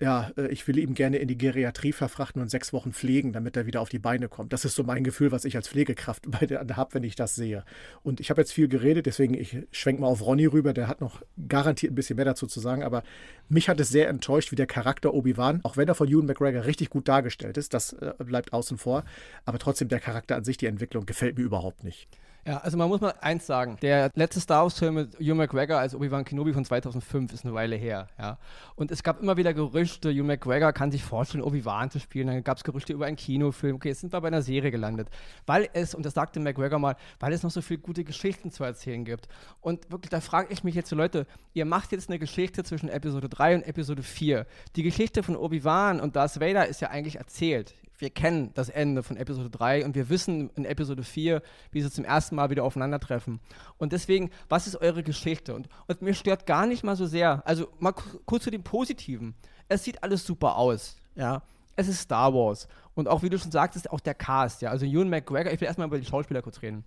ja, 0.03 0.33
äh, 0.37 0.49
ich 0.49 0.67
will 0.67 0.79
ihn 0.79 0.95
gerne 0.95 1.19
in 1.19 1.29
die 1.29 1.39
Geriatrie 1.39 1.93
verfrachten 1.93 2.43
und 2.43 2.51
sechs 2.51 2.73
Wochen 2.73 2.93
pflegen, 2.93 3.33
damit 3.33 3.57
er 3.57 3.67
wieder 3.67 3.81
auf 3.81 3.89
die 3.89 4.01
Beine 4.01 4.29
kommt. 4.29 4.53
Das 4.53 4.65
ist 4.65 4.75
so 4.75 4.83
mein 4.83 5.05
Gefühl, 5.05 5.31
was 5.31 5.45
ich 5.45 5.55
als 5.55 5.69
Pflegekraft 5.69 6.27
habe, 6.77 6.95
wenn 6.95 7.05
ich 7.05 7.15
das 7.15 7.37
sehe. 7.37 7.65
Und 8.03 8.19
ich 8.19 8.29
habe 8.31 8.41
jetzt 8.41 8.53
viel 8.53 8.67
geredet, 8.67 9.07
deswegen 9.07 9.35
ich 9.35 9.59
schwenke 9.71 10.03
mal 10.03 10.09
auf 10.09 10.27
Ronny 10.27 10.47
rüber, 10.47 10.73
der 10.73 10.89
hat 10.89 11.01
noch 11.01 11.23
garantiert 11.49 11.93
ein 11.93 11.95
bisschen 11.95 12.17
mehr 12.17 12.25
dazu 12.25 12.47
zu 12.49 12.59
sagen, 12.59 12.83
aber 12.83 13.05
mich 13.49 13.69
hat 13.69 13.79
es 13.79 13.91
sehr 13.91 14.09
enttäuscht, 14.09 14.51
wie 14.51 14.57
der 14.57 14.67
Charakter 14.67 15.15
Obi-Wan, 15.15 15.61
auch 15.63 15.77
wenn 15.77 15.87
er 15.87 15.95
von 15.95 16.09
Ewan 16.09 16.27
McGregor 16.27 16.65
richtig 16.65 16.91
gut 16.91 17.07
dargestellt 17.07 17.57
ist, 17.57 17.73
das 17.73 17.93
äh, 17.93 18.13
bleibt 18.19 18.53
außen 18.53 18.79
vor, 18.79 19.05
aber 19.45 19.61
trotzdem 19.61 19.89
der 19.89 20.01
Charakter 20.01 20.35
an 20.35 20.45
sich, 20.45 20.57
die 20.57 20.67
Entwicklung 20.67 21.07
gefällt 21.07 21.39
mir 21.39 21.45
überhaupt 21.45 21.85
nicht. 21.85 22.09
Ja, 22.45 22.59
also 22.59 22.77
man 22.77 22.89
muss 22.89 23.01
mal 23.01 23.15
eins 23.21 23.47
sagen. 23.47 23.77
Der 23.83 24.11
letzte 24.17 24.41
Star 24.41 24.65
Wars-Film 24.65 24.95
mit 24.95 25.15
Hugh 25.21 25.35
McGregor 25.35 25.79
als 25.79 25.95
Obi-Wan 25.95 26.25
Kenobi 26.25 26.53
von 26.53 26.65
2005 26.65 27.33
ist 27.33 27.45
eine 27.45 27.55
Weile 27.55 27.77
her. 27.77 28.09
Ja. 28.19 28.39
Und 28.75 28.91
es 28.91 29.05
gab 29.05 29.21
immer 29.21 29.37
wieder 29.37 29.55
Gerüchte, 29.55 30.11
Hugh 30.11 30.25
McGregor 30.25 30.73
kann 30.73 30.91
sich 30.91 31.05
vorstellen, 31.05 31.45
Obi-Wan 31.45 31.91
zu 31.91 32.01
spielen. 32.01 32.27
Dann 32.27 32.43
gab 32.43 32.57
es 32.57 32.65
Gerüchte 32.65 32.95
über 32.95 33.07
einen 33.07 33.17
Kinofilm. 33.17 33.77
Okay, 33.77 33.91
jetzt 33.91 34.01
sind 34.01 34.13
wir 34.13 34.21
bei 34.21 34.27
einer 34.27 34.43
Serie 34.43 34.73
gelandet. 34.73 35.09
Weil 35.47 35.69
es, 35.73 35.95
und 35.95 36.05
das 36.05 36.15
sagte 36.15 36.41
McGregor 36.41 36.81
mal, 36.81 36.97
weil 37.21 37.33
es 37.33 37.45
noch 37.45 37.53
so 37.53 37.63
viele 37.63 37.79
gute 37.79 38.03
Geschichten 38.03 38.51
zu 38.51 38.65
erzählen 38.65 39.05
gibt. 39.05 39.29
Und 39.61 39.93
wirklich, 39.93 40.11
da 40.11 40.21
frage 40.21 40.53
ich 40.53 40.65
mich 40.65 40.75
jetzt 40.75 40.91
so, 40.91 40.97
Leute, 40.97 41.29
ihr 41.53 41.65
macht 41.65 41.93
jetzt 41.93 42.11
eine 42.11 42.19
Geschichte 42.19 42.65
zwischen 42.65 42.89
Episode 42.89 43.29
3 43.29 43.55
und 43.55 43.63
Episode 43.63 44.03
4. 44.03 44.47
Die 44.75 44.83
Geschichte 44.83 45.23
von 45.23 45.37
Obi-Wan 45.37 46.01
und 46.01 46.17
Darth 46.17 46.41
Vader 46.41 46.67
ist 46.67 46.81
ja 46.81 46.91
eigentlich 46.91 47.17
erzählt 47.17 47.75
wir 48.03 48.11
kennen 48.11 48.51
das 48.55 48.69
Ende 48.69 49.05
von 49.05 49.17
Episode 49.17 49.49
3 49.49 49.85
und 49.85 49.95
wir 49.95 50.09
wissen 50.09 50.51
in 50.57 50.65
Episode 50.65 51.05
4, 51.05 51.41
wie 51.71 51.83
sie 51.83 51.91
zum 51.91 52.05
ersten 52.05 52.35
Mal 52.35 52.51
wieder 52.51 52.65
aufeinandertreffen. 52.65 53.39
Und 53.79 53.93
deswegen, 53.93 54.31
was 54.49 54.67
ist 54.67 54.75
eure 54.75 55.05
Geschichte? 55.05 55.55
Und, 55.55 55.69
und 55.87 56.03
mir 56.03 56.13
stört 56.13 56.45
gar 56.45 56.67
nicht 56.67 56.83
mal 56.83 56.97
so 56.97 57.07
sehr, 57.07 57.47
also 57.47 57.69
mal 57.79 57.93
kurz 58.27 58.43
zu 58.43 58.51
dem 58.51 58.65
Positiven. 58.65 59.37
Es 59.69 59.85
sieht 59.85 60.03
alles 60.03 60.27
super 60.27 60.57
aus, 60.57 60.97
ja. 61.15 61.43
Es 61.77 61.87
ist 61.87 62.01
Star 62.01 62.35
Wars. 62.35 62.67
Und 62.97 63.07
auch, 63.07 63.23
wie 63.23 63.31
du 63.31 63.39
schon 63.39 63.53
sagtest, 63.53 63.89
auch 63.93 64.01
der 64.01 64.15
Cast, 64.15 64.63
ja. 64.63 64.71
Also 64.71 64.85
Ewan 64.85 65.09
McGregor, 65.09 65.53
ich 65.53 65.61
will 65.61 65.69
erstmal 65.69 65.87
über 65.87 66.01
die 66.01 66.05
Schauspieler 66.05 66.43
kurz 66.43 66.61
reden. 66.61 66.85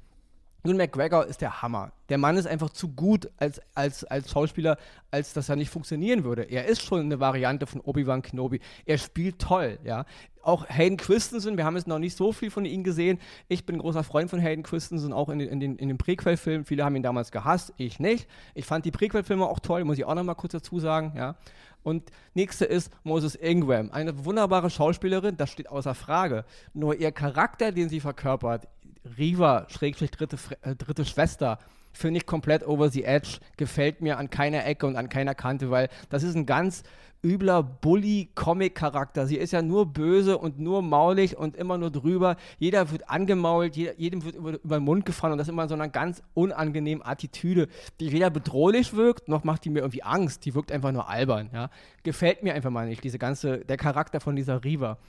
Ewan 0.66 0.78
McGregor 0.78 1.28
ist 1.28 1.42
der 1.42 1.62
Hammer. 1.62 1.92
Der 2.10 2.18
Mann 2.18 2.38
ist 2.38 2.48
einfach 2.48 2.72
zu 2.72 2.90
gut 2.90 3.30
als, 3.38 3.62
als, 3.76 4.04
als 4.04 4.32
Schauspieler, 4.32 4.78
als 5.12 5.34
dass 5.34 5.48
er 5.48 5.56
nicht 5.56 5.70
funktionieren 5.70 6.24
würde. 6.24 6.42
Er 6.42 6.66
ist 6.66 6.82
schon 6.82 7.02
eine 7.02 7.20
Variante 7.20 7.68
von 7.68 7.82
Obi-Wan 7.82 8.24
Kenobi. 8.24 8.60
Er 8.86 8.98
spielt 8.98 9.38
toll, 9.38 9.78
ja. 9.84 10.06
Auch 10.42 10.66
Hayden 10.68 10.98
Christensen, 10.98 11.58
wir 11.58 11.66
haben 11.66 11.76
jetzt 11.76 11.88
noch 11.88 12.00
nicht 12.00 12.18
so 12.18 12.32
viel 12.32 12.50
von 12.50 12.66
ihm 12.66 12.84
gesehen. 12.84 13.20
Ich 13.48 13.66
bin 13.66 13.76
ein 13.76 13.80
großer 13.80 14.04
Freund 14.04 14.30
von 14.30 14.40
Hayden 14.40 14.64
Christensen, 14.64 15.14
auch 15.14 15.30
in 15.30 15.40
den, 15.40 15.50
in 15.50 15.60
den, 15.60 15.76
in 15.76 15.88
den 15.88 15.98
Prequel-Filmen. 16.00 16.66
Viele 16.66 16.84
haben 16.84 16.96
ihn 16.96 17.04
damals 17.04 17.32
gehasst, 17.32 17.74
ich 17.78 18.00
nicht. 18.00 18.28
Ich 18.56 18.66
fand 18.66 18.86
die 18.86 18.92
Prequel-Filme 18.92 19.46
auch 19.46 19.60
toll, 19.60 19.84
muss 19.84 20.00
ich 20.00 20.06
auch 20.06 20.16
noch 20.16 20.24
mal 20.24 20.34
kurz 20.34 20.54
dazu 20.54 20.80
sagen, 20.80 21.14
ja. 21.16 21.36
Und 21.84 22.10
nächste 22.34 22.66
ist 22.66 22.92
Moses 23.04 23.36
Ingram, 23.36 23.92
eine 23.92 24.26
wunderbare 24.26 24.72
Schauspielerin, 24.72 25.38
das 25.38 25.52
steht 25.52 25.70
außer 25.70 25.94
Frage. 25.94 26.44
Nur 26.74 26.96
ihr 26.96 27.12
Charakter, 27.12 27.72
den 27.72 27.90
sie 27.90 28.00
verkörpert, 28.00 28.68
Riva, 29.18 29.68
Schrägstrich 29.70 30.12
dritte, 30.12 30.38
äh, 30.62 30.76
dritte 30.76 31.06
Schwester, 31.06 31.60
finde 31.94 32.20
ich 32.20 32.26
komplett 32.26 32.68
over 32.68 32.90
the 32.90 33.04
edge, 33.04 33.40
gefällt 33.58 34.02
mir 34.02 34.18
an 34.18 34.30
keiner 34.30 34.66
Ecke 34.66 34.86
und 34.86 34.96
an 34.96 35.10
keiner 35.10 35.36
Kante, 35.36 35.72
weil 35.72 35.90
das 36.10 36.24
ist 36.24 36.36
ein 36.36 36.46
ganz 36.46 36.84
übler 37.24 37.64
Bully-Comic-Charakter. 37.64 39.26
Sie 39.26 39.38
ist 39.38 39.52
ja 39.52 39.62
nur 39.62 39.88
böse 39.88 40.38
und 40.38 40.60
nur 40.60 40.84
maulig 40.84 41.36
und 41.36 41.56
immer 41.56 41.78
nur 41.78 41.90
drüber. 41.90 42.36
Jeder 42.60 42.92
wird 42.92 43.10
angemault, 43.10 43.76
jeder, 43.76 43.98
jedem 43.98 44.24
wird 44.24 44.36
über, 44.36 44.62
über, 44.64 44.78
den 44.78 44.84
Mund 44.84 45.06
gefahren 45.06 45.32
und 45.32 45.40
das 45.40 45.48
immer 45.48 45.64
in 45.64 45.70
so 45.70 45.74
einer 45.76 45.90
ganz 45.90 46.22
unangenehmen 46.36 47.04
Attitüde, 47.04 47.68
die 48.00 48.12
weder 48.12 48.30
bedrohlich 48.30 48.94
wirkt, 48.94 49.28
noch 49.28 49.44
macht 49.44 49.66
die 49.66 49.72
mir 49.72 49.80
irgendwie 49.80 50.04
Angst. 50.04 50.46
Die 50.46 50.54
wirkt 50.54 50.72
einfach 50.72 50.92
nur 50.92 51.10
albern. 51.10 51.50
Ja? 51.52 51.70
Gefällt 52.04 52.44
mir 52.44 52.54
einfach 52.54 52.70
mal 52.70 52.88
nicht, 52.88 53.04
diese 53.04 53.18
ganze, 53.18 53.60
der 53.60 53.78
Charakter 53.78 54.20
von 54.20 54.36
dieser 54.36 54.64
Riva. 54.64 55.00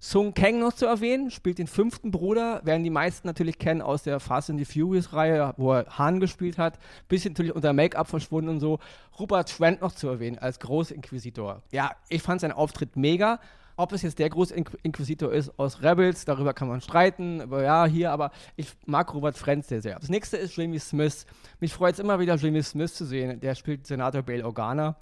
Sung 0.00 0.32
Kang 0.32 0.60
noch 0.60 0.72
zu 0.72 0.86
erwähnen, 0.86 1.32
spielt 1.32 1.58
den 1.58 1.66
fünften 1.66 2.12
Bruder, 2.12 2.60
werden 2.64 2.84
die 2.84 2.90
meisten 2.90 3.26
natürlich 3.26 3.58
kennen 3.58 3.82
aus 3.82 4.04
der 4.04 4.20
Fast 4.20 4.48
and 4.48 4.58
the 4.58 4.64
Furious 4.64 5.12
Reihe, 5.12 5.54
wo 5.56 5.72
er 5.72 5.86
Han 5.98 6.20
gespielt 6.20 6.56
hat, 6.56 6.78
bisschen 7.08 7.32
natürlich 7.32 7.52
unter 7.52 7.72
Make-up 7.72 8.06
verschwunden 8.06 8.48
und 8.48 8.60
so. 8.60 8.78
Rupert 9.18 9.56
Trent 9.56 9.80
noch 9.80 9.90
zu 9.90 10.06
erwähnen 10.06 10.38
als 10.38 10.60
Großinquisitor. 10.60 11.62
Ja, 11.72 11.90
ich 12.08 12.22
fand 12.22 12.40
seinen 12.40 12.52
Auftritt 12.52 12.96
mega. 12.96 13.40
Ob 13.76 13.92
es 13.92 14.02
jetzt 14.02 14.20
der 14.20 14.28
Großinquisitor 14.28 15.32
ist 15.32 15.56
aus 15.58 15.82
Rebels, 15.82 16.24
darüber 16.24 16.52
kann 16.52 16.68
man 16.68 16.80
streiten, 16.80 17.40
aber 17.40 17.62
ja, 17.62 17.86
hier, 17.86 18.12
aber 18.12 18.30
ich 18.56 18.72
mag 18.86 19.12
Robert 19.14 19.36
Trent 19.36 19.66
sehr, 19.66 19.82
sehr. 19.82 19.98
Das 19.98 20.08
nächste 20.08 20.36
ist 20.36 20.56
Jamie 20.56 20.80
Smith. 20.80 21.26
Mich 21.58 21.72
freut 21.72 21.94
es 21.94 22.00
immer 22.00 22.18
wieder, 22.20 22.36
Jamie 22.36 22.62
Smith 22.62 22.94
zu 22.94 23.04
sehen. 23.04 23.40
Der 23.40 23.54
spielt 23.56 23.86
Senator 23.86 24.22
Bail 24.22 24.44
Organa. 24.44 24.96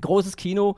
Großes 0.00 0.36
Kino, 0.36 0.76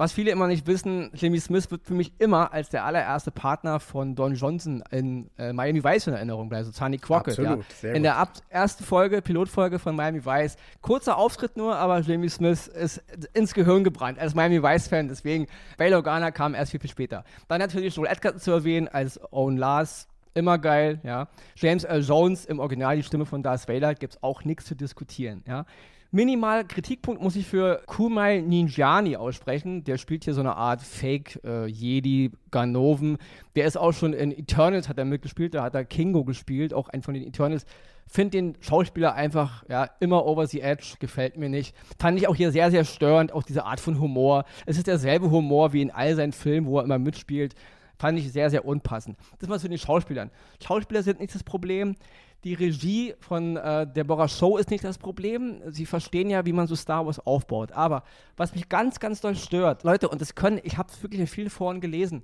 was 0.00 0.12
viele 0.12 0.30
immer 0.30 0.46
nicht 0.46 0.66
wissen, 0.66 1.10
Jimmy 1.12 1.38
Smith 1.38 1.70
wird 1.70 1.84
für 1.84 1.92
mich 1.92 2.14
immer 2.18 2.54
als 2.54 2.70
der 2.70 2.86
allererste 2.86 3.30
Partner 3.30 3.80
von 3.80 4.14
Don 4.14 4.34
Johnson 4.34 4.82
in 4.90 5.28
äh, 5.36 5.52
Miami 5.52 5.84
Vice 5.84 6.06
in 6.06 6.14
Erinnerung 6.14 6.48
bleiben, 6.48 6.64
so 6.64 6.72
Tony 6.72 6.96
Crockett. 6.96 7.38
Absolut, 7.38 7.66
ja. 7.82 7.92
In 7.92 8.02
der 8.02 8.16
ab 8.16 8.32
ersten 8.48 8.82
Folge, 8.82 9.20
Pilotfolge 9.20 9.78
von 9.78 9.94
Miami 9.94 10.24
Vice. 10.24 10.56
Kurzer 10.80 11.18
Auftritt 11.18 11.58
nur, 11.58 11.76
aber 11.76 12.00
Jimmy 12.00 12.30
Smith 12.30 12.66
ist 12.66 13.02
ins 13.34 13.52
Gehirn 13.52 13.84
gebrannt 13.84 14.18
als 14.18 14.34
Miami 14.34 14.62
Vice-Fan. 14.62 15.08
Deswegen, 15.08 15.46
Bail 15.76 15.92
Organa 15.92 16.30
kam 16.30 16.54
erst 16.54 16.70
viel, 16.70 16.80
viel 16.80 16.88
später. 16.88 17.22
Dann 17.48 17.60
natürlich 17.60 17.94
Joel 17.94 18.10
Edgerton 18.10 18.40
zu 18.40 18.52
erwähnen 18.52 18.88
als 18.88 19.20
Owen 19.34 19.58
Lars. 19.58 20.08
Immer 20.32 20.56
geil, 20.56 21.00
ja. 21.02 21.28
James 21.56 21.84
L. 21.84 22.00
Jones 22.00 22.46
im 22.46 22.58
Original, 22.58 22.96
die 22.96 23.02
Stimme 23.02 23.26
von 23.26 23.42
Darth 23.42 23.68
Vader, 23.68 23.94
gibt 23.94 24.14
es 24.14 24.22
auch 24.22 24.44
nichts 24.44 24.64
zu 24.64 24.74
diskutieren, 24.74 25.42
ja. 25.46 25.66
Minimal 26.12 26.64
Kritikpunkt 26.64 27.22
muss 27.22 27.36
ich 27.36 27.46
für 27.46 27.82
Kumai 27.86 28.40
Ninjani 28.40 29.14
aussprechen. 29.14 29.84
Der 29.84 29.96
spielt 29.96 30.24
hier 30.24 30.34
so 30.34 30.40
eine 30.40 30.56
Art 30.56 30.82
Fake 30.82 31.38
äh, 31.44 32.30
Ganoven. 32.50 33.16
Der 33.54 33.66
ist 33.66 33.76
auch 33.76 33.92
schon 33.92 34.12
in 34.12 34.32
Eternals 34.32 34.88
hat 34.88 34.98
er 34.98 35.04
mitgespielt, 35.04 35.54
da 35.54 35.62
hat 35.62 35.76
er 35.76 35.84
Kingo 35.84 36.24
gespielt, 36.24 36.74
auch 36.74 36.88
ein 36.88 37.02
von 37.02 37.14
den 37.14 37.24
Eternals. 37.24 37.64
Finde 38.08 38.30
den 38.32 38.56
Schauspieler 38.58 39.14
einfach 39.14 39.62
ja, 39.68 39.88
immer 40.00 40.26
over 40.26 40.48
the 40.48 40.62
edge, 40.62 40.96
gefällt 40.98 41.36
mir 41.36 41.48
nicht. 41.48 41.76
Fand 41.96 42.18
ich 42.18 42.26
auch 42.26 42.34
hier 42.34 42.50
sehr, 42.50 42.72
sehr 42.72 42.84
störend, 42.84 43.30
auch 43.32 43.44
diese 43.44 43.64
Art 43.64 43.78
von 43.78 44.00
Humor. 44.00 44.46
Es 44.66 44.78
ist 44.78 44.88
derselbe 44.88 45.30
Humor 45.30 45.72
wie 45.72 45.82
in 45.82 45.92
all 45.92 46.16
seinen 46.16 46.32
Filmen, 46.32 46.66
wo 46.66 46.78
er 46.78 46.84
immer 46.84 46.98
mitspielt. 46.98 47.54
Fand 48.00 48.18
ich 48.18 48.32
sehr, 48.32 48.50
sehr 48.50 48.64
unpassend. 48.64 49.16
Das 49.38 49.48
mal 49.48 49.60
zu 49.60 49.68
den 49.68 49.78
Schauspielern. 49.78 50.30
Schauspieler 50.60 51.04
sind 51.04 51.20
nicht 51.20 51.34
das 51.34 51.44
Problem. 51.44 51.94
Die 52.44 52.54
Regie 52.54 53.14
von 53.20 53.56
äh, 53.56 53.86
Deborah 53.86 54.28
Show 54.28 54.56
ist 54.56 54.70
nicht 54.70 54.84
das 54.84 54.96
Problem. 54.96 55.60
Sie 55.72 55.84
verstehen 55.84 56.30
ja, 56.30 56.46
wie 56.46 56.52
man 56.52 56.66
so 56.66 56.74
Star 56.74 57.04
Wars 57.04 57.18
aufbaut. 57.20 57.72
Aber 57.72 58.02
was 58.36 58.54
mich 58.54 58.68
ganz, 58.68 58.98
ganz 58.98 59.20
doll 59.20 59.36
stört, 59.36 59.84
Leute, 59.84 60.08
und 60.08 60.20
das 60.20 60.34
können, 60.34 60.60
ich 60.62 60.78
habe 60.78 60.90
es 60.90 61.02
wirklich 61.02 61.20
in 61.20 61.26
vielen 61.26 61.50
Foren 61.50 61.80
gelesen, 61.80 62.22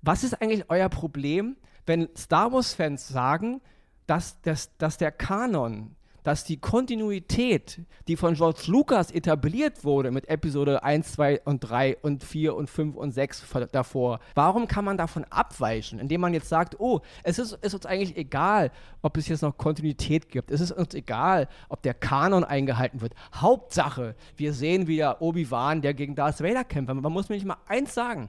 was 0.00 0.24
ist 0.24 0.40
eigentlich 0.40 0.64
euer 0.68 0.88
Problem, 0.88 1.56
wenn 1.84 2.08
Star 2.16 2.52
Wars-Fans 2.52 3.08
sagen, 3.08 3.60
dass, 4.06 4.40
dass, 4.40 4.74
dass 4.78 4.96
der 4.96 5.12
Kanon 5.12 5.94
dass 6.28 6.44
die 6.44 6.58
Kontinuität, 6.58 7.80
die 8.06 8.14
von 8.14 8.34
George 8.34 8.64
Lucas 8.66 9.10
etabliert 9.10 9.82
wurde 9.82 10.10
mit 10.10 10.28
Episode 10.28 10.82
1, 10.82 11.12
2 11.12 11.40
und 11.46 11.60
3 11.60 11.96
und 12.02 12.22
4 12.22 12.54
und 12.54 12.68
5 12.68 12.96
und 12.96 13.12
6 13.12 13.46
davor, 13.72 14.20
warum 14.34 14.68
kann 14.68 14.84
man 14.84 14.98
davon 14.98 15.24
abweichen, 15.30 15.98
indem 15.98 16.20
man 16.20 16.34
jetzt 16.34 16.50
sagt, 16.50 16.78
oh, 16.80 17.00
es 17.22 17.38
ist, 17.38 17.52
ist 17.62 17.72
uns 17.72 17.86
eigentlich 17.86 18.14
egal, 18.18 18.70
ob 19.00 19.16
es 19.16 19.26
jetzt 19.26 19.40
noch 19.40 19.56
Kontinuität 19.56 20.28
gibt. 20.28 20.50
Es 20.50 20.60
ist 20.60 20.72
uns 20.72 20.92
egal, 20.92 21.48
ob 21.70 21.80
der 21.80 21.94
Kanon 21.94 22.44
eingehalten 22.44 23.00
wird. 23.00 23.14
Hauptsache, 23.34 24.14
wir 24.36 24.52
sehen 24.52 24.86
wieder 24.86 25.22
Obi-Wan, 25.22 25.80
der 25.80 25.94
gegen 25.94 26.14
Darth 26.14 26.42
Vader 26.42 26.64
kämpft. 26.64 26.92
Man 26.92 27.10
muss 27.10 27.30
mir 27.30 27.36
nicht 27.36 27.46
mal 27.46 27.56
eins 27.66 27.94
sagen. 27.94 28.28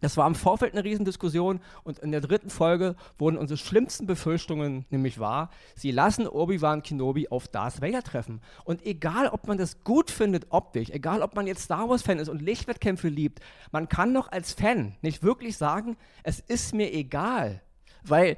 Das 0.00 0.16
war 0.16 0.26
im 0.26 0.34
Vorfeld 0.34 0.74
eine 0.74 0.84
Riesendiskussion 0.84 1.60
und 1.82 1.98
in 2.00 2.12
der 2.12 2.20
dritten 2.20 2.50
Folge 2.50 2.94
wurden 3.18 3.38
unsere 3.38 3.56
schlimmsten 3.56 4.06
Befürchtungen 4.06 4.84
nämlich 4.90 5.18
wahr. 5.18 5.50
Sie 5.76 5.90
lassen 5.90 6.26
Obi-Wan 6.26 6.82
Kenobi 6.82 7.28
auf 7.28 7.48
Darth 7.48 7.80
Vader 7.80 8.02
treffen. 8.02 8.40
Und 8.64 8.84
egal, 8.84 9.28
ob 9.28 9.46
man 9.46 9.56
das 9.56 9.82
gut 9.82 10.10
findet 10.10 10.46
optisch, 10.50 10.90
egal, 10.90 11.22
ob 11.22 11.34
man 11.34 11.46
jetzt 11.46 11.62
Star 11.62 11.88
Wars-Fan 11.88 12.18
ist 12.18 12.28
und 12.28 12.42
Lichtwettkämpfe 12.42 13.08
liebt, 13.08 13.40
man 13.72 13.88
kann 13.88 14.12
doch 14.12 14.30
als 14.30 14.52
Fan 14.52 14.94
nicht 15.00 15.22
wirklich 15.22 15.56
sagen, 15.56 15.96
es 16.22 16.40
ist 16.40 16.74
mir 16.74 16.92
egal. 16.92 17.62
Weil 18.02 18.36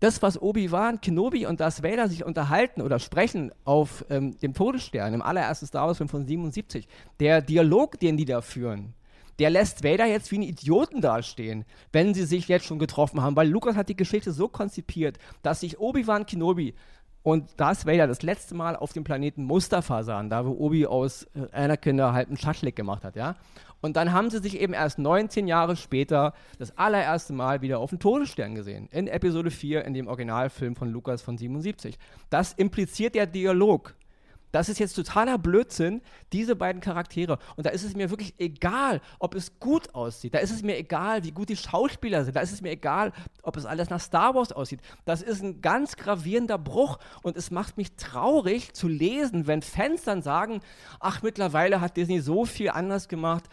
das, 0.00 0.22
was 0.22 0.40
Obi-Wan, 0.40 1.00
Kenobi 1.00 1.46
und 1.46 1.60
Darth 1.60 1.82
Vader 1.82 2.08
sich 2.08 2.24
unterhalten 2.24 2.80
oder 2.80 2.98
sprechen 2.98 3.52
auf 3.64 4.04
ähm, 4.08 4.38
dem 4.40 4.54
Todesstern, 4.54 5.12
im 5.12 5.22
allerersten 5.22 5.66
Star 5.66 5.86
Wars-Film 5.86 6.08
von 6.08 6.26
77, 6.26 6.88
der 7.20 7.42
Dialog, 7.42 8.00
den 8.00 8.16
die 8.16 8.24
da 8.24 8.40
führen, 8.40 8.94
der 9.40 9.50
lässt 9.50 9.82
Vader 9.82 10.04
jetzt 10.04 10.30
wie 10.30 10.36
einen 10.36 10.44
Idioten 10.44 11.00
dastehen, 11.00 11.64
wenn 11.92 12.12
sie 12.12 12.24
sich 12.24 12.46
jetzt 12.46 12.66
schon 12.66 12.78
getroffen 12.78 13.22
haben, 13.22 13.36
weil 13.36 13.48
Lukas 13.48 13.74
hat 13.74 13.88
die 13.88 13.96
Geschichte 13.96 14.32
so 14.32 14.48
konzipiert, 14.48 15.18
dass 15.42 15.60
sich 15.60 15.80
Obi-Wan 15.80 16.26
Kenobi 16.26 16.74
und 17.22 17.58
Darth 17.58 17.86
Vader 17.86 18.06
das 18.06 18.22
letzte 18.22 18.54
Mal 18.54 18.76
auf 18.76 18.92
dem 18.92 19.02
Planeten 19.02 19.44
Mustafa 19.44 20.02
sahen, 20.02 20.28
da 20.28 20.44
wo 20.44 20.52
Obi 20.52 20.86
aus 20.86 21.26
äh, 21.34 21.50
Anakin 21.52 22.02
halt 22.02 22.28
einen 22.28 22.36
Schaschlik 22.36 22.76
gemacht 22.76 23.02
hat, 23.02 23.16
ja. 23.16 23.36
Und 23.82 23.96
dann 23.96 24.12
haben 24.12 24.28
sie 24.28 24.40
sich 24.40 24.60
eben 24.60 24.74
erst 24.74 24.98
19 24.98 25.48
Jahre 25.48 25.74
später 25.74 26.34
das 26.58 26.76
allererste 26.76 27.32
Mal 27.32 27.62
wieder 27.62 27.78
auf 27.78 27.88
dem 27.88 27.98
Todesstern 27.98 28.54
gesehen. 28.54 28.88
In 28.92 29.08
Episode 29.08 29.50
4, 29.50 29.86
in 29.86 29.94
dem 29.94 30.06
Originalfilm 30.06 30.76
von 30.76 30.90
Lukas 30.90 31.22
von 31.22 31.38
77. 31.38 31.98
Das 32.28 32.52
impliziert 32.52 33.14
der 33.14 33.26
Dialog 33.26 33.94
das 34.52 34.68
ist 34.68 34.78
jetzt 34.78 34.94
totaler 34.94 35.38
Blödsinn, 35.38 36.02
diese 36.32 36.56
beiden 36.56 36.80
Charaktere. 36.80 37.38
Und 37.56 37.66
da 37.66 37.70
ist 37.70 37.84
es 37.84 37.94
mir 37.94 38.10
wirklich 38.10 38.34
egal, 38.38 39.00
ob 39.18 39.34
es 39.34 39.58
gut 39.60 39.94
aussieht. 39.94 40.34
Da 40.34 40.38
ist 40.38 40.50
es 40.50 40.62
mir 40.62 40.76
egal, 40.76 41.24
wie 41.24 41.30
gut 41.30 41.48
die 41.48 41.56
Schauspieler 41.56 42.24
sind. 42.24 42.36
Da 42.36 42.40
ist 42.40 42.52
es 42.52 42.62
mir 42.62 42.70
egal, 42.70 43.12
ob 43.42 43.56
es 43.56 43.66
alles 43.66 43.90
nach 43.90 44.00
Star 44.00 44.34
Wars 44.34 44.52
aussieht. 44.52 44.80
Das 45.04 45.22
ist 45.22 45.42
ein 45.42 45.60
ganz 45.60 45.96
gravierender 45.96 46.58
Bruch. 46.58 46.98
Und 47.22 47.36
es 47.36 47.50
macht 47.50 47.76
mich 47.76 47.96
traurig 47.96 48.72
zu 48.72 48.88
lesen, 48.88 49.46
wenn 49.46 49.62
Fans 49.62 50.02
dann 50.02 50.22
sagen, 50.22 50.60
ach, 50.98 51.22
mittlerweile 51.22 51.80
hat 51.80 51.96
Disney 51.96 52.20
so 52.20 52.44
viel 52.44 52.70
anders 52.70 53.08
gemacht. 53.08 53.44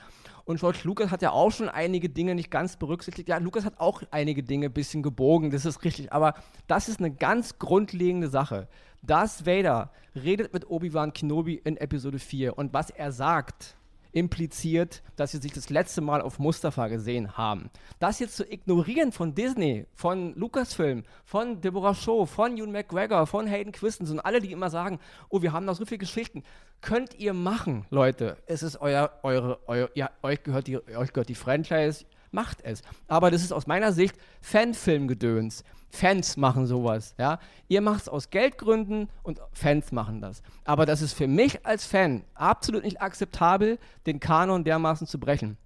Und 0.47 0.61
George 0.61 0.79
Lucas 0.83 1.11
hat 1.11 1.21
ja 1.21 1.31
auch 1.31 1.51
schon 1.51 1.67
einige 1.67 2.07
Dinge 2.07 2.33
nicht 2.33 2.49
ganz 2.49 2.77
berücksichtigt. 2.77 3.27
Ja, 3.27 3.37
Lucas 3.37 3.65
hat 3.65 3.81
auch 3.81 4.01
einige 4.11 4.43
Dinge 4.43 4.67
ein 4.67 4.73
bisschen 4.73 5.03
gebogen, 5.03 5.51
das 5.51 5.65
ist 5.65 5.83
richtig. 5.83 6.13
Aber 6.13 6.35
das 6.67 6.87
ist 6.87 6.99
eine 6.99 7.11
ganz 7.11 7.59
grundlegende 7.59 8.29
Sache. 8.29 8.69
Darth 9.07 9.45
Vader 9.45 9.89
redet 10.15 10.53
mit 10.53 10.69
Obi-Wan 10.69 11.13
Kenobi 11.13 11.55
in 11.63 11.77
Episode 11.77 12.19
4 12.19 12.57
und 12.57 12.73
was 12.73 12.89
er 12.89 13.13
sagt, 13.13 13.77
impliziert, 14.11 15.01
dass 15.15 15.31
sie 15.31 15.37
sich 15.37 15.53
das 15.53 15.69
letzte 15.69 16.01
Mal 16.01 16.21
auf 16.21 16.39
Mustafa 16.39 16.87
gesehen 16.87 17.37
haben. 17.37 17.69
Das 17.99 18.19
jetzt 18.19 18.35
zu 18.35 18.51
ignorieren 18.51 19.13
von 19.13 19.33
Disney, 19.33 19.85
von 19.93 20.33
Lucasfilm, 20.35 21.03
von 21.23 21.61
Deborah 21.61 21.95
Shaw, 21.95 22.25
von 22.25 22.57
Ewan 22.57 22.71
McGregor, 22.71 23.27
von 23.27 23.47
Hayden 23.47 23.71
Christensen, 23.71 24.19
alle, 24.19 24.41
die 24.41 24.51
immer 24.51 24.69
sagen, 24.69 24.99
oh, 25.29 25.41
wir 25.41 25.53
haben 25.53 25.65
noch 25.65 25.75
so 25.75 25.85
viele 25.85 25.99
Geschichten, 25.99 26.43
könnt 26.81 27.13
ihr 27.17 27.33
machen, 27.33 27.85
Leute. 27.89 28.37
Es 28.45 28.61
ist 28.61 28.81
euer, 28.81 29.11
eure, 29.23 29.59
euer, 29.67 29.89
ja, 29.93 30.09
euch 30.21 30.43
gehört 30.43 30.67
die, 30.67 30.77
euch 30.77 31.13
gehört 31.13 31.29
die 31.29 31.35
Franchise, 31.35 32.05
macht 32.37 32.61
es. 32.61 32.83
Aber 33.07 33.31
das 33.31 33.41
ist 33.41 33.51
aus 33.51 33.65
meiner 33.65 33.91
Sicht 33.91 34.15
Fanfilmgedöns. 34.41 35.63
Fans 35.89 36.37
machen 36.37 36.67
sowas, 36.67 37.15
ja. 37.17 37.39
Ihr 37.67 37.81
macht 37.81 38.01
es 38.01 38.09
aus 38.09 38.29
Geldgründen 38.29 39.09
und 39.23 39.41
Fans 39.53 39.91
machen 39.91 40.21
das. 40.21 40.43
Aber 40.63 40.85
das 40.85 41.01
ist 41.01 41.13
für 41.13 41.27
mich 41.27 41.65
als 41.65 41.85
Fan 41.85 42.23
absolut 42.35 42.83
nicht 42.83 43.01
akzeptabel, 43.01 43.79
den 44.05 44.19
Kanon 44.19 44.63
dermaßen 44.63 45.07
zu 45.07 45.19
brechen. 45.19 45.57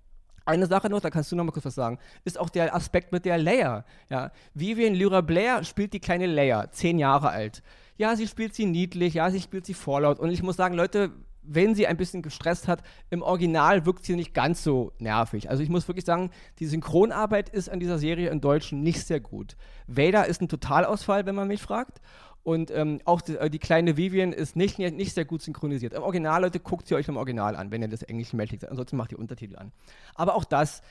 Eine 0.46 0.68
Sache 0.68 0.90
noch, 0.90 1.02
da 1.02 1.10
kannst 1.10 1.30
du 1.32 1.36
noch 1.36 1.44
mal 1.44 1.52
kurz 1.52 1.66
was 1.66 1.76
sagen, 1.76 2.00
ist 2.24 2.40
auch 2.40 2.50
der 2.50 2.74
Aspekt 2.74 3.12
mit 3.12 3.26
der 3.26 3.38
Leia. 3.38 3.84
Ja, 4.10 4.32
Vivian 4.54 4.96
Lyra 4.96 5.20
Blair 5.20 5.66
spielt 5.66 5.92
die 5.92 6.00
kleine 6.00 6.26
Leia, 6.26 6.72
zehn 6.72 6.98
Jahre 6.98 7.30
alt. 7.30 7.62
Ja, 7.98 8.16
sie 8.16 8.28
spielt 8.28 8.56
sie 8.56 8.66
niedlich, 8.66 9.16
ja, 9.16 9.30
sie 9.30 9.42
spielt 9.42 9.66
sie 9.66 9.74
vorlaut. 9.74 10.20
Und 10.20 10.32
ich 10.32 10.42
muss 10.42 10.56
sagen, 10.56 10.76
Leute, 10.76 11.12
wenn 11.44 11.76
sie 11.76 11.88
ein 11.88 11.98
bisschen 11.98 12.22
gestresst 12.22 12.68
hat, 12.68 12.84
im 13.10 13.22
Original 13.22 13.86
wirkt 13.86 14.06
sie 14.06 14.16
nicht 14.16 14.34
ganz 14.34 14.64
so 14.64 14.92
nervig. 15.00 15.50
Also 15.50 15.64
ich 15.64 15.70
muss 15.70 15.88
wirklich 15.88 16.06
sagen, 16.06 16.32
die 16.60 16.66
Synchronarbeit 16.66 17.50
ist 17.50 17.70
an 17.70 17.80
dieser 17.80 17.98
Serie 17.98 18.30
in 18.30 18.42
Deutschen 18.42 18.82
nicht 18.82 19.06
sehr 19.06 19.20
gut. 19.20 19.56
Vader 19.88 20.28
ist 20.28 20.42
ein 20.42 20.50
Totalausfall, 20.50 21.26
wenn 21.26 21.36
man 21.36 21.48
mich 21.48 21.62
fragt. 21.62 22.02
Und 22.44 22.72
ähm, 22.72 23.00
auch 23.06 23.22
die, 23.22 23.38
äh, 23.38 23.50
die, 23.50 23.60
kleine 23.60 23.98
Vivian 23.98 24.34
ist 24.34 24.56
nicht, 24.56 24.80
nicht 24.80 25.14
sehr 25.14 25.26
gut 25.26 25.44
synchronisiert. 25.44 25.94
Im 25.94 26.02
Original, 26.02 26.42
Leute, 26.42 26.60
guckt 26.60 26.88
sie 26.88 26.96
euch 26.96 27.08
im 27.08 27.18
Original 27.18 27.56
an, 27.56 27.70
wenn 27.70 27.84
ihr 27.84 27.88
das 27.88 28.02
Englisch 28.02 28.34
mächtig 28.34 28.62
seid. 28.62 28.72
Ansonsten 28.72 28.98
macht 28.98 29.12
ihr 29.12 29.20
Untertitel 29.20 29.58
an. 29.58 29.72
Aber 30.16 30.36
auch 30.36 30.44
das 30.44 30.82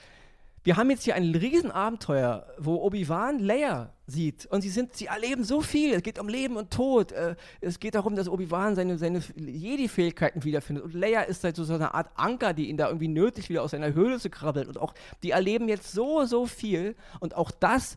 wir 0.62 0.76
haben 0.76 0.90
jetzt 0.90 1.04
hier 1.04 1.14
ein 1.14 1.34
Riesenabenteuer, 1.34 2.46
wo 2.58 2.76
Obi-Wan 2.76 3.38
Leia 3.38 3.94
sieht. 4.06 4.46
Und 4.46 4.60
sie 4.60 4.68
sind, 4.68 4.94
sie 4.94 5.06
erleben 5.06 5.42
so 5.42 5.62
viel. 5.62 5.94
Es 5.94 6.02
geht 6.02 6.18
um 6.18 6.28
Leben 6.28 6.56
und 6.56 6.70
Tod. 6.70 7.12
Äh, 7.12 7.36
es 7.60 7.80
geht 7.80 7.94
darum, 7.94 8.14
dass 8.14 8.28
Obi-Wan 8.28 8.74
seine, 8.74 8.98
seine 8.98 9.22
Jedi-Fähigkeiten 9.36 10.44
wiederfindet. 10.44 10.84
Und 10.84 10.94
Leia 10.94 11.22
ist 11.22 11.44
halt 11.44 11.56
so, 11.56 11.64
so 11.64 11.74
eine 11.74 11.94
Art 11.94 12.10
Anker, 12.14 12.52
die 12.52 12.68
ihn 12.68 12.76
da 12.76 12.88
irgendwie 12.88 13.08
nötig 13.08 13.48
wieder 13.48 13.62
aus 13.62 13.70
seiner 13.70 13.94
Höhle 13.94 14.18
zu 14.18 14.28
krabbeln. 14.28 14.68
Und 14.68 14.78
auch, 14.78 14.92
die 15.22 15.30
erleben 15.30 15.68
jetzt 15.68 15.92
so, 15.92 16.26
so 16.26 16.46
viel. 16.46 16.94
Und 17.20 17.34
auch 17.36 17.50
das 17.50 17.96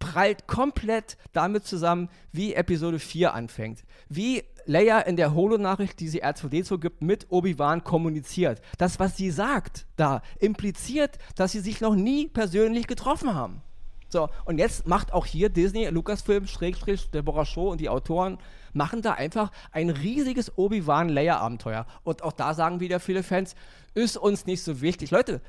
prallt 0.00 0.48
komplett 0.48 1.16
damit 1.32 1.64
zusammen, 1.64 2.08
wie 2.32 2.54
Episode 2.54 2.98
4 2.98 3.32
anfängt. 3.34 3.84
Wie 4.08 4.42
Leia 4.66 5.00
in 5.00 5.16
der 5.16 5.34
Holo-Nachricht, 5.34 6.00
die 6.00 6.08
sie 6.08 6.24
R2D2 6.24 6.78
gibt, 6.78 7.02
mit 7.02 7.26
Obi-Wan 7.30 7.84
kommuniziert. 7.84 8.60
Das, 8.78 8.98
was 8.98 9.16
sie 9.16 9.30
sagt, 9.30 9.86
da 9.96 10.22
impliziert, 10.38 11.18
dass 11.36 11.52
sie 11.52 11.60
sich 11.60 11.80
noch 11.80 11.94
nie 11.94 12.28
persönlich 12.28 12.86
getroffen 12.86 13.34
haben. 13.34 13.62
So, 14.08 14.28
und 14.44 14.58
jetzt 14.58 14.86
macht 14.86 15.12
auch 15.14 15.24
hier 15.24 15.48
Disney, 15.48 15.86
Lucasfilm, 15.86 16.46
Schrägstrich, 16.46 17.10
Deborah 17.10 17.46
Shaw 17.46 17.70
und 17.70 17.80
die 17.80 17.88
Autoren 17.88 18.38
machen 18.74 19.00
da 19.00 19.12
einfach 19.12 19.50
ein 19.70 19.88
riesiges 19.88 20.56
Obi-Wan-Leia-Abenteuer. 20.58 21.86
Und 22.04 22.22
auch 22.22 22.32
da 22.32 22.52
sagen 22.52 22.80
wieder 22.80 23.00
viele 23.00 23.22
Fans, 23.22 23.54
ist 23.94 24.18
uns 24.18 24.44
nicht 24.44 24.62
so 24.62 24.82
wichtig. 24.82 25.10
Leute, 25.10 25.40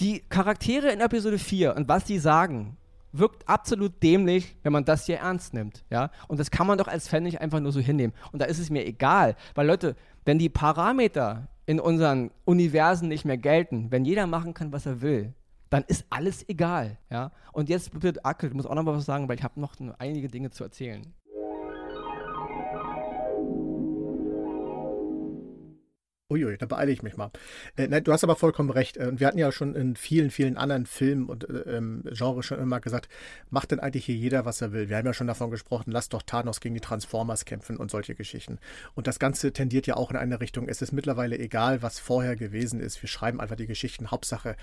die 0.00 0.20
Charaktere 0.28 0.90
in 0.90 1.00
Episode 1.00 1.38
4 1.38 1.74
und 1.74 1.88
was 1.88 2.06
sie 2.06 2.18
sagen, 2.18 2.76
wirkt 3.12 3.48
absolut 3.48 4.02
dämlich, 4.02 4.56
wenn 4.62 4.72
man 4.72 4.84
das 4.84 5.06
hier 5.06 5.18
ernst 5.18 5.54
nimmt. 5.54 5.84
Ja? 5.90 6.10
Und 6.28 6.40
das 6.40 6.50
kann 6.50 6.66
man 6.66 6.78
doch 6.78 6.88
als 6.88 7.08
Fan 7.08 7.22
nicht 7.22 7.40
einfach 7.40 7.60
nur 7.60 7.72
so 7.72 7.80
hinnehmen. 7.80 8.14
Und 8.32 8.40
da 8.40 8.46
ist 8.46 8.58
es 8.58 8.70
mir 8.70 8.86
egal, 8.86 9.36
weil 9.54 9.66
Leute, 9.66 9.96
wenn 10.24 10.38
die 10.38 10.48
Parameter 10.48 11.48
in 11.66 11.78
unseren 11.80 12.30
Universen 12.44 13.08
nicht 13.08 13.24
mehr 13.24 13.38
gelten, 13.38 13.90
wenn 13.90 14.04
jeder 14.04 14.26
machen 14.26 14.54
kann, 14.54 14.72
was 14.72 14.86
er 14.86 15.02
will, 15.02 15.34
dann 15.70 15.84
ist 15.86 16.04
alles 16.10 16.48
egal. 16.48 16.98
Ja? 17.10 17.32
Und 17.52 17.68
jetzt 17.68 18.02
wird 18.02 18.26
Akel, 18.26 18.50
ich 18.50 18.54
muss 18.54 18.66
auch 18.66 18.74
noch 18.74 18.82
mal 18.82 18.94
was 18.94 19.06
sagen, 19.06 19.28
weil 19.28 19.36
ich 19.36 19.44
habe 19.44 19.60
noch 19.60 19.74
einige 19.98 20.28
Dinge 20.28 20.50
zu 20.50 20.64
erzählen. 20.64 21.14
Uiui, 26.32 26.56
da 26.56 26.66
beeile 26.66 26.90
ich 26.90 27.02
mich 27.02 27.16
mal. 27.16 27.30
Äh, 27.76 27.88
nein, 27.88 28.02
du 28.02 28.12
hast 28.12 28.24
aber 28.24 28.36
vollkommen 28.36 28.70
recht. 28.70 28.96
Und 28.96 29.20
wir 29.20 29.26
hatten 29.26 29.38
ja 29.38 29.52
schon 29.52 29.74
in 29.74 29.96
vielen, 29.96 30.30
vielen 30.30 30.56
anderen 30.56 30.86
Filmen 30.86 31.26
und 31.26 31.48
äh, 31.48 31.76
ähm, 31.76 32.02
Genres 32.10 32.46
schon 32.46 32.58
immer 32.58 32.80
gesagt, 32.80 33.08
macht 33.50 33.70
denn 33.70 33.80
eigentlich 33.80 34.06
hier 34.06 34.16
jeder, 34.16 34.44
was 34.44 34.60
er 34.60 34.72
will? 34.72 34.88
Wir 34.88 34.96
haben 34.96 35.06
ja 35.06 35.14
schon 35.14 35.26
davon 35.26 35.50
gesprochen, 35.50 35.90
lass 35.90 36.08
doch 36.08 36.22
Thanos 36.22 36.60
gegen 36.60 36.74
die 36.74 36.80
Transformers 36.80 37.44
kämpfen 37.44 37.76
und 37.76 37.90
solche 37.90 38.14
Geschichten. 38.14 38.58
Und 38.94 39.06
das 39.06 39.18
Ganze 39.18 39.52
tendiert 39.52 39.86
ja 39.86 39.96
auch 39.96 40.10
in 40.10 40.16
eine 40.16 40.40
Richtung, 40.40 40.68
es 40.68 40.82
ist 40.82 40.92
mittlerweile 40.92 41.38
egal, 41.38 41.82
was 41.82 41.98
vorher 41.98 42.36
gewesen 42.36 42.80
ist. 42.80 43.02
Wir 43.02 43.08
schreiben 43.08 43.40
einfach 43.40 43.56
die 43.56 43.66
Geschichten. 43.66 44.10
Hauptsache, 44.10 44.56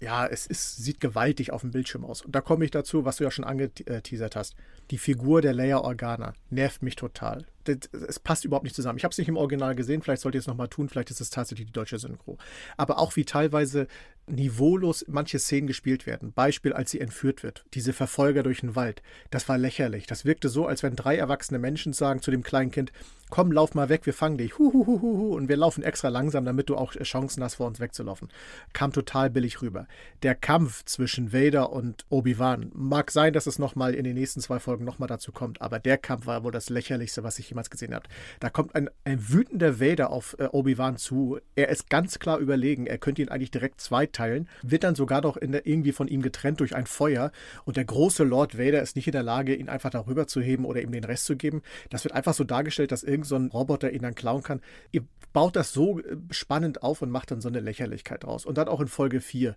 ja, 0.00 0.26
es 0.26 0.46
ist, 0.46 0.76
sieht 0.76 1.00
gewaltig 1.00 1.52
auf 1.52 1.62
dem 1.62 1.72
Bildschirm 1.72 2.04
aus. 2.04 2.22
Und 2.22 2.34
da 2.34 2.40
komme 2.40 2.64
ich 2.64 2.70
dazu, 2.70 3.04
was 3.04 3.16
du 3.16 3.24
ja 3.24 3.30
schon 3.30 3.44
angeteasert 3.44 4.36
hast. 4.36 4.54
Die 4.90 4.98
Figur 4.98 5.42
der 5.42 5.54
Leia 5.54 5.78
Organa 5.78 6.34
nervt 6.50 6.82
mich 6.82 6.96
total. 6.96 7.46
Es 7.68 8.18
passt 8.18 8.44
überhaupt 8.44 8.64
nicht 8.64 8.76
zusammen. 8.76 8.98
Ich 8.98 9.04
habe 9.04 9.12
es 9.12 9.18
nicht 9.18 9.28
im 9.28 9.36
Original 9.36 9.74
gesehen, 9.74 10.02
vielleicht 10.02 10.22
sollt 10.22 10.34
ihr 10.34 10.40
es 10.40 10.46
nochmal 10.46 10.68
tun, 10.68 10.88
vielleicht 10.88 11.10
ist 11.10 11.20
es 11.20 11.30
tatsächlich 11.30 11.66
die 11.66 11.72
deutsche 11.72 11.98
Synchro. 11.98 12.38
Aber 12.76 12.98
auch 12.98 13.16
wie 13.16 13.24
teilweise 13.24 13.86
niveaulos 14.30 15.04
manche 15.08 15.38
Szenen 15.38 15.66
gespielt 15.66 16.06
werden. 16.06 16.32
Beispiel, 16.32 16.72
als 16.72 16.90
sie 16.90 17.00
entführt 17.00 17.42
wird. 17.42 17.64
Diese 17.74 17.92
Verfolger 17.92 18.42
durch 18.42 18.60
den 18.60 18.76
Wald. 18.76 19.02
Das 19.30 19.48
war 19.48 19.58
lächerlich. 19.58 20.06
Das 20.06 20.24
wirkte 20.24 20.48
so, 20.48 20.66
als 20.66 20.82
wenn 20.82 20.96
drei 20.96 21.16
erwachsene 21.16 21.58
Menschen 21.58 21.92
sagen 21.92 22.22
zu 22.22 22.30
dem 22.30 22.42
kleinen 22.42 22.70
Kind, 22.70 22.92
komm, 23.30 23.52
lauf 23.52 23.74
mal 23.74 23.88
weg, 23.88 24.06
wir 24.06 24.14
fangen 24.14 24.38
dich. 24.38 24.58
Huhuhuhu. 24.58 25.34
Und 25.34 25.48
wir 25.48 25.56
laufen 25.56 25.82
extra 25.82 26.08
langsam, 26.08 26.44
damit 26.44 26.68
du 26.68 26.76
auch 26.76 26.92
Chancen 26.92 27.42
hast, 27.42 27.56
vor 27.56 27.66
uns 27.66 27.80
wegzulaufen. 27.80 28.28
Kam 28.72 28.92
total 28.92 29.30
billig 29.30 29.62
rüber. 29.62 29.86
Der 30.22 30.34
Kampf 30.34 30.84
zwischen 30.84 31.32
Vader 31.32 31.72
und 31.72 32.04
Obi-Wan. 32.10 32.70
Mag 32.74 33.10
sein, 33.10 33.32
dass 33.32 33.46
es 33.46 33.58
nochmal 33.58 33.94
in 33.94 34.04
den 34.04 34.14
nächsten 34.14 34.40
zwei 34.40 34.58
Folgen 34.58 34.84
nochmal 34.84 35.08
dazu 35.08 35.32
kommt, 35.32 35.60
aber 35.60 35.78
der 35.78 35.98
Kampf 35.98 36.26
war 36.26 36.44
wohl 36.44 36.52
das 36.52 36.70
lächerlichste, 36.70 37.22
was 37.22 37.38
ich 37.38 37.48
jemals 37.48 37.57
gesehen 37.70 37.94
habe. 37.94 38.08
Da 38.40 38.50
kommt 38.50 38.74
ein, 38.74 38.88
ein 39.04 39.28
wütender 39.28 39.80
Vader 39.80 40.10
auf 40.10 40.36
äh, 40.38 40.48
Obi-Wan 40.50 40.96
zu. 40.96 41.38
Er 41.54 41.68
ist 41.68 41.90
ganz 41.90 42.18
klar 42.18 42.38
überlegen. 42.38 42.86
Er 42.86 42.98
könnte 42.98 43.22
ihn 43.22 43.28
eigentlich 43.28 43.50
direkt 43.50 43.80
zweiteilen. 43.80 44.48
Wird 44.62 44.84
dann 44.84 44.94
sogar 44.94 45.20
doch 45.20 45.36
der, 45.40 45.66
irgendwie 45.66 45.92
von 45.92 46.08
ihm 46.08 46.22
getrennt 46.22 46.60
durch 46.60 46.74
ein 46.74 46.86
Feuer. 46.86 47.32
Und 47.64 47.76
der 47.76 47.84
große 47.84 48.24
Lord 48.24 48.58
Vader 48.58 48.82
ist 48.82 48.96
nicht 48.96 49.06
in 49.08 49.12
der 49.12 49.22
Lage, 49.22 49.54
ihn 49.54 49.68
einfach 49.68 49.90
darüber 49.90 50.26
zu 50.26 50.40
heben 50.40 50.64
oder 50.64 50.80
ihm 50.82 50.92
den 50.92 51.04
Rest 51.04 51.26
zu 51.26 51.36
geben. 51.36 51.62
Das 51.90 52.04
wird 52.04 52.14
einfach 52.14 52.34
so 52.34 52.44
dargestellt, 52.44 52.92
dass 52.92 53.02
irgend 53.02 53.26
so 53.26 53.36
Roboter 53.36 53.92
ihn 53.92 54.02
dann 54.02 54.14
klauen 54.14 54.42
kann. 54.42 54.60
Ihr 54.92 55.04
baut 55.32 55.56
das 55.56 55.72
so 55.72 56.00
äh, 56.00 56.16
spannend 56.30 56.82
auf 56.82 57.02
und 57.02 57.10
macht 57.10 57.30
dann 57.30 57.40
so 57.40 57.48
eine 57.48 57.60
Lächerlichkeit 57.60 58.24
draus. 58.24 58.46
Und 58.46 58.58
dann 58.58 58.68
auch 58.68 58.80
in 58.80 58.88
Folge 58.88 59.20
4. 59.20 59.56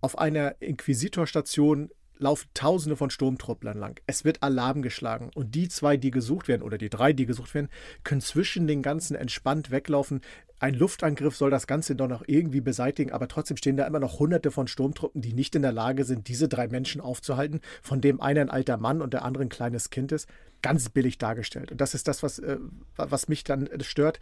Auf 0.00 0.18
einer 0.18 0.60
Inquisitorstation 0.60 1.90
laufen 2.18 2.48
Tausende 2.54 2.96
von 2.96 3.10
Sturmtrupplern 3.10 3.78
lang. 3.78 4.00
Es 4.06 4.24
wird 4.24 4.42
Alarm 4.42 4.82
geschlagen 4.82 5.30
und 5.34 5.54
die 5.54 5.68
zwei, 5.68 5.96
die 5.96 6.10
gesucht 6.10 6.48
werden 6.48 6.62
oder 6.62 6.78
die 6.78 6.90
drei, 6.90 7.12
die 7.12 7.26
gesucht 7.26 7.54
werden, 7.54 7.68
können 8.04 8.20
zwischen 8.20 8.66
den 8.66 8.82
ganzen 8.82 9.16
entspannt 9.16 9.70
weglaufen. 9.70 10.20
Ein 10.60 10.74
Luftangriff 10.74 11.36
soll 11.36 11.50
das 11.50 11.68
Ganze 11.68 11.94
doch 11.94 12.08
noch 12.08 12.24
irgendwie 12.26 12.60
beseitigen, 12.60 13.12
aber 13.12 13.28
trotzdem 13.28 13.56
stehen 13.56 13.76
da 13.76 13.86
immer 13.86 14.00
noch 14.00 14.18
hunderte 14.18 14.50
von 14.50 14.66
Sturmtruppen, 14.66 15.22
die 15.22 15.32
nicht 15.32 15.54
in 15.54 15.62
der 15.62 15.72
Lage 15.72 16.04
sind, 16.04 16.26
diese 16.26 16.48
drei 16.48 16.66
Menschen 16.66 17.00
aufzuhalten, 17.00 17.60
von 17.80 18.00
dem 18.00 18.20
einer 18.20 18.40
ein 18.40 18.50
alter 18.50 18.76
Mann 18.76 19.00
und 19.00 19.12
der 19.12 19.24
andere 19.24 19.44
ein 19.44 19.50
kleines 19.50 19.90
Kind 19.90 20.10
ist. 20.10 20.28
Ganz 20.60 20.88
billig 20.88 21.18
dargestellt. 21.18 21.70
Und 21.70 21.80
das 21.80 21.94
ist 21.94 22.08
das, 22.08 22.24
was, 22.24 22.40
äh, 22.40 22.58
was 22.96 23.28
mich 23.28 23.44
dann 23.44 23.68
stört. 23.82 24.18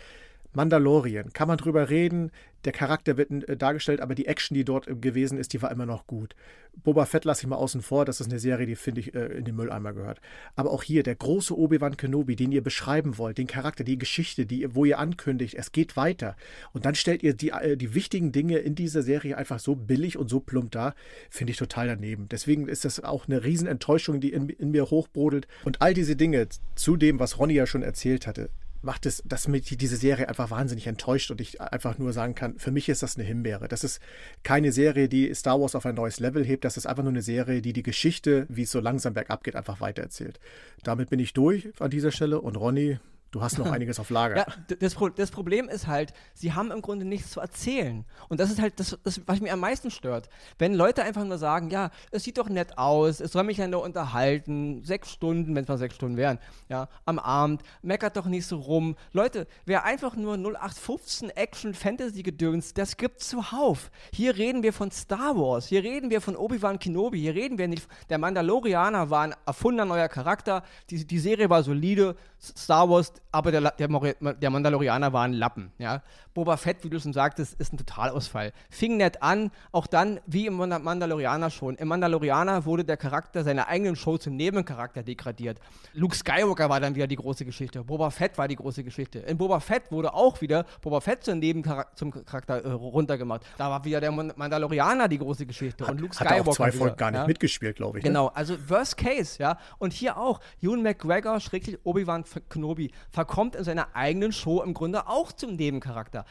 Mandalorian, 0.57 1.35
kann 1.35 1.49
man 1.49 1.59
drüber 1.59 1.91
reden, 1.91 2.31
der 2.65 2.73
Charakter 2.73 3.19
wird 3.19 3.31
äh, 3.31 3.59
dargestellt, 3.59 4.01
aber 4.01 4.15
die 4.15 4.27
Action, 4.27 4.55
die 4.55 4.65
dort 4.65 4.89
äh, 4.89 4.95
gewesen 4.95 5.37
ist, 5.37 5.53
die 5.53 5.61
war 5.61 5.71
immer 5.71 5.85
noch 5.85 6.07
gut. 6.07 6.35
Boba 6.83 7.05
Fett 7.05 7.27
lasse 7.27 7.43
ich 7.43 7.47
mal 7.47 7.57
außen 7.57 7.83
vor, 7.83 8.07
das 8.07 8.23
ist 8.23 8.31
eine 8.31 8.39
Serie, 8.39 8.67
die 8.67 8.75
finde 8.75 9.03
ich 9.03 9.15
äh, 9.15 9.27
in 9.27 9.45
den 9.45 9.55
Mülleimer 9.55 9.93
gehört. 9.93 10.23
Aber 10.55 10.71
auch 10.71 10.83
hier, 10.83 11.03
der 11.03 11.15
große 11.15 11.57
Obi-Wan 11.57 11.99
Kenobi, 11.99 12.37
den 12.37 12.53
ihr 12.53 12.63
beschreiben 12.63 13.19
wollt, 13.19 13.37
den 13.37 13.47
Charakter, 13.47 13.85
die 13.85 13.99
Geschichte, 13.99 14.47
die, 14.47 14.75
wo 14.75 14.87
ihr 14.87 14.99
ankündigt, 14.99 15.55
es 15.55 15.73
geht 15.73 15.95
weiter. 15.95 16.37
Und 16.73 16.87
dann 16.87 16.95
stellt 16.95 17.23
ihr 17.23 17.35
die, 17.35 17.53
die 17.77 17.95
wichtigen 17.95 18.33
Dinge 18.33 18.57
in 18.57 18.75
dieser 18.75 19.03
Serie 19.03 19.37
einfach 19.37 19.59
so 19.59 19.77
billig 19.77 20.17
und 20.17 20.31
so 20.31 20.41
plump 20.41 20.71
dar, 20.73 20.95
finde 21.29 21.51
ich 21.51 21.59
total 21.59 21.87
daneben. 21.87 22.31
Deswegen 22.31 22.67
ist 22.67 22.87
das 22.87 23.05
auch 23.05 23.27
eine 23.27 23.45
Riesenenttäuschung, 23.45 24.21
die 24.21 24.33
in, 24.33 24.49
in 24.49 24.71
mir 24.71 24.91
hochbrodelt. 24.91 25.47
Und 25.65 25.83
all 25.83 25.93
diese 25.93 26.17
Dinge 26.17 26.49
zu 26.75 26.97
dem, 26.97 27.21
was 27.21 27.39
Ronny 27.39 27.55
ja 27.55 27.67
schon 27.67 27.83
erzählt 27.83 28.27
hatte, 28.27 28.49
macht 28.83 29.06
es, 29.06 29.23
dass 29.26 29.49
mich 29.49 29.76
diese 29.76 29.97
Serie 29.97 30.28
einfach 30.28 30.50
wahnsinnig 30.50 30.87
enttäuscht 30.87 31.30
und 31.30 31.40
ich 31.40 31.61
einfach 31.61 31.99
nur 31.99 32.12
sagen 32.12 32.35
kann, 32.35 32.59
für 32.59 32.71
mich 32.71 32.88
ist 32.88 33.02
das 33.02 33.16
eine 33.16 33.26
Himbeere. 33.26 33.68
Das 33.68 33.85
ist 33.85 34.00
keine 34.42 34.73
Serie, 34.73 35.09
die 35.09 35.35
Star 35.35 35.61
Wars 35.61 35.75
auf 35.75 35.87
ein 35.87 35.95
neues 35.95 36.21
Level 36.21 36.45
hebt. 36.45 36.64
Das 36.64 36.76
ist 36.76 36.87
einfach 36.87 37.02
nur 37.02 37.12
eine 37.12 37.23
Serie, 37.23 37.62
die 37.62 37.73
die 37.73 37.83
Geschichte, 37.83 38.47
wie 38.49 38.62
es 38.62 38.71
so 38.71 38.80
langsam 38.80 39.14
bergab 39.14 39.45
geht, 39.45 39.56
einfach 39.56 39.80
weitererzählt. 39.80 40.38
Damit 40.83 41.11
bin 41.11 41.21
ich 41.21 41.33
durch 41.33 41.68
an 41.80 41.90
dieser 41.90 42.11
Stelle 42.12 42.40
und 42.40 42.56
Ronny, 42.56 42.99
Du 43.33 43.42
hast 43.42 43.59
noch 43.59 43.71
einiges 43.71 43.99
auf 43.99 44.11
Lager. 44.11 44.37
Ja, 44.37 44.76
das, 44.78 44.95
Pro 44.95 45.09
das, 45.09 45.30
Problem 45.30 45.68
ist 45.68 45.87
halt, 45.87 46.12
sie 46.35 46.52
haben 46.52 46.71
im 46.71 46.83
Grunde 46.83 47.04
nichts 47.04 47.30
zu 47.30 47.40
erzählen. 47.40 48.04
Und 48.28 48.38
das 48.38 48.50
ist 48.50 48.61
halt 48.61 48.78
das, 48.78 48.99
das, 49.02 49.21
was 49.26 49.40
mich 49.40 49.50
am 49.50 49.61
meisten 49.61 49.90
stört. 49.90 50.28
Wenn 50.59 50.75
Leute 50.75 51.02
einfach 51.02 51.25
nur 51.25 51.38
sagen, 51.38 51.71
ja, 51.71 51.90
es 52.11 52.25
sieht 52.25 52.38
doch 52.38 52.49
nett 52.49 52.78
aus, 52.78 53.21
es 53.21 53.33
soll 53.33 53.45
mich 53.45 53.56
ja 53.56 53.66
nur 53.66 53.83
unterhalten, 53.83 54.85
sechs 54.85 55.11
Stunden, 55.11 55.54
wenn 55.54 55.62
es 55.62 55.68
mal 55.68 55.78
sechs 55.78 55.95
Stunden 55.97 56.16
wären, 56.16 56.38
ja, 56.68 56.88
am 57.04 57.18
Abend, 57.18 57.62
meckert 57.83 58.16
doch 58.16 58.26
nicht 58.26 58.47
so 58.47 58.59
rum. 58.59 58.97
Leute, 59.12 59.47
wer 59.64 59.85
einfach 59.85 60.16
nur 60.16 60.35
0815 60.35 61.30
Action 61.30 61.75
Fantasy 61.75 62.23
gedöns, 62.23 62.75
das 62.75 62.97
gibt's 62.97 63.28
zuhauf. 63.28 63.90
Hier 64.12 64.37
reden 64.37 64.62
wir 64.62 64.73
von 64.73 64.90
Star 64.90 65.37
Wars, 65.37 65.66
hier 65.66 65.83
reden 65.83 66.11
wir 66.11 66.21
von 66.21 66.37
Obi-Wan 66.37 66.78
Kenobi, 66.78 67.21
hier 67.21 67.35
reden 67.35 67.59
wir 67.59 67.68
nicht, 67.68 67.88
der 68.09 68.18
Mandalorianer 68.18 69.11
war 69.11 69.23
ein 69.23 69.35
erfundener 69.47 69.85
neuer 69.85 70.09
Charakter, 70.09 70.62
die, 70.90 71.06
die 71.06 71.18
Serie 71.18 71.50
war 71.50 71.62
solide, 71.62 72.16
Star 72.40 72.88
Wars 72.88 73.12
aber 73.33 73.51
der, 73.51 73.61
der, 73.73 73.89
der, 74.35 74.51
Mandalorianer 74.51 75.13
war 75.13 75.25
ein 75.25 75.33
Lappen. 75.33 75.73
Ja? 75.79 76.03
Boba 76.35 76.57
Fett, 76.57 76.85
wie 76.85 76.91
du 76.91 77.01
schon 77.01 77.13
sagtest, 77.13 77.55
ist 77.61 77.73
ein 77.73 77.79
Totalausfall. 77.79 78.53
Fing 78.71 78.97
nett 78.97 79.23
an, 79.23 79.51
auch 79.73 79.87
dann 79.87 80.21
wie 80.27 80.47
im 80.47 80.57
Mandalorianer 80.57 81.50
schon. 81.50 81.76
Im 81.76 81.89
Mandalorianer 81.89 82.65
wurde 82.65 82.85
der 82.85 82.97
Charakter 82.97 83.45
seiner 83.45 83.69
eigenen 83.69 83.97
Show 83.97 84.19
zum 84.19 84.37
Nebencharakter 84.37 85.02
degradiert. 85.02 85.59
Luke 85.93 86.15
Skywalker 86.15 86.69
war 86.69 86.81
dann 86.81 86.95
wieder 86.95 87.07
die 87.07 87.17
große 87.17 87.45
Geschichte. 87.45 87.85
Boba 87.85 88.11
Fett 88.11 88.39
war 88.39 88.49
die 88.49 88.57
große 88.57 88.85
Geschichte. 88.85 89.21
In 89.21 89.39
Boba 89.39 89.61
Fett 89.61 89.91
wurde 89.91 90.15
auch 90.15 90.41
wieder 90.41 90.65
Boba 90.83 91.00
Fett 91.00 91.25
zum 91.25 91.39
Nebencharakter 91.39 91.97
zum 91.97 92.11
Charakter 92.11 92.65
äh, 92.65 92.71
runtergemacht. 92.71 93.43
Da 93.59 93.71
war 93.71 93.85
wieder 93.85 94.00
der 94.00 94.13
Mandalorianer 94.13 95.09
die 95.09 95.19
große 95.19 95.47
Geschichte. 95.47 95.85
Hat, 95.85 95.93
und 95.93 96.00
Luke 96.00 96.15
Skywalker. 96.15 96.41
Hat 96.41 96.49
auch 96.49 96.55
zwei 96.55 96.73
Folgen 96.73 96.97
gar 96.97 97.11
nicht 97.11 97.21
ja? 97.21 97.26
mitgespielt, 97.26 97.76
glaube 97.76 97.99
ich. 97.99 98.05
Ne? 98.05 98.11
Genau, 98.11 98.29
also 98.29 98.57
Worst 98.69 98.97
Case, 98.97 99.43
ja. 99.43 99.59
Und 99.79 99.93
hier 99.93 100.17
auch, 100.17 100.41
Ewan 100.61 100.83
McGregor, 100.83 101.39
Obi-Wan 101.85 102.25
Kenobi, 102.49 102.91
verkommt 103.10 103.56
in 103.56 103.64
seiner 103.64 103.95
eigenen 103.95 104.32
Show 104.32 104.62
im 104.62 104.75
Grunde 104.75 105.08
auch 105.08 105.32
zum 105.32 105.56
Nebencharakter. 105.56 106.25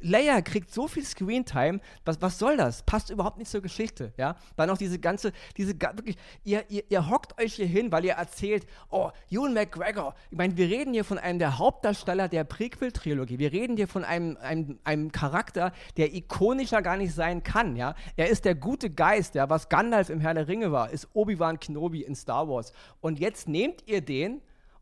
Leia 0.00 0.40
kriegt 0.40 0.72
so 0.72 0.88
viel 0.88 1.04
Screentime, 1.04 1.80
was, 2.04 2.20
was 2.22 2.38
soll 2.38 2.56
das? 2.56 2.82
Passt 2.82 3.10
überhaupt 3.10 3.38
nicht 3.38 3.50
zur 3.50 3.60
Geschichte, 3.60 4.12
ja? 4.16 4.36
Dann 4.56 4.70
auch 4.70 4.78
diese 4.78 4.98
ganze, 4.98 5.32
diese, 5.56 5.74
wirklich, 5.74 6.16
ihr, 6.42 6.64
ihr, 6.70 6.84
ihr 6.88 7.10
hockt 7.10 7.40
euch 7.40 7.54
hier 7.54 7.66
hin, 7.66 7.92
weil 7.92 8.04
ihr 8.06 8.14
erzählt, 8.14 8.66
oh, 8.88 9.10
Ewan 9.30 9.52
McGregor, 9.52 10.14
ich 10.30 10.38
meine, 10.38 10.56
wir 10.56 10.68
reden 10.68 10.94
hier 10.94 11.04
von 11.04 11.18
einem 11.18 11.38
der 11.38 11.58
Hauptdarsteller 11.58 12.28
der 12.28 12.44
Prequel-Trilogie, 12.44 13.38
wir 13.38 13.52
reden 13.52 13.76
hier 13.76 13.88
von 13.88 14.04
einem, 14.04 14.38
einem, 14.38 14.78
einem 14.84 15.12
Charakter, 15.12 15.72
der 15.98 16.14
ikonischer 16.14 16.80
gar 16.80 16.96
nicht 16.96 17.14
sein 17.14 17.42
kann, 17.42 17.76
ja? 17.76 17.94
Er 18.16 18.28
ist 18.28 18.46
der 18.46 18.54
gute 18.54 18.88
Geist, 18.88 19.34
ja, 19.34 19.50
was 19.50 19.68
Gandalf 19.68 20.08
im 20.08 20.20
Herr 20.20 20.34
der 20.34 20.48
Ringe 20.48 20.72
war, 20.72 20.90
ist 20.90 21.08
Obi-Wan 21.12 21.60
Kenobi 21.60 22.02
in 22.02 22.14
Star 22.14 22.48
Wars. 22.48 22.72
Und 23.02 23.20
jetzt 23.20 23.48
nehmt 23.48 23.86
ihr 23.86 24.00
den 24.00 24.40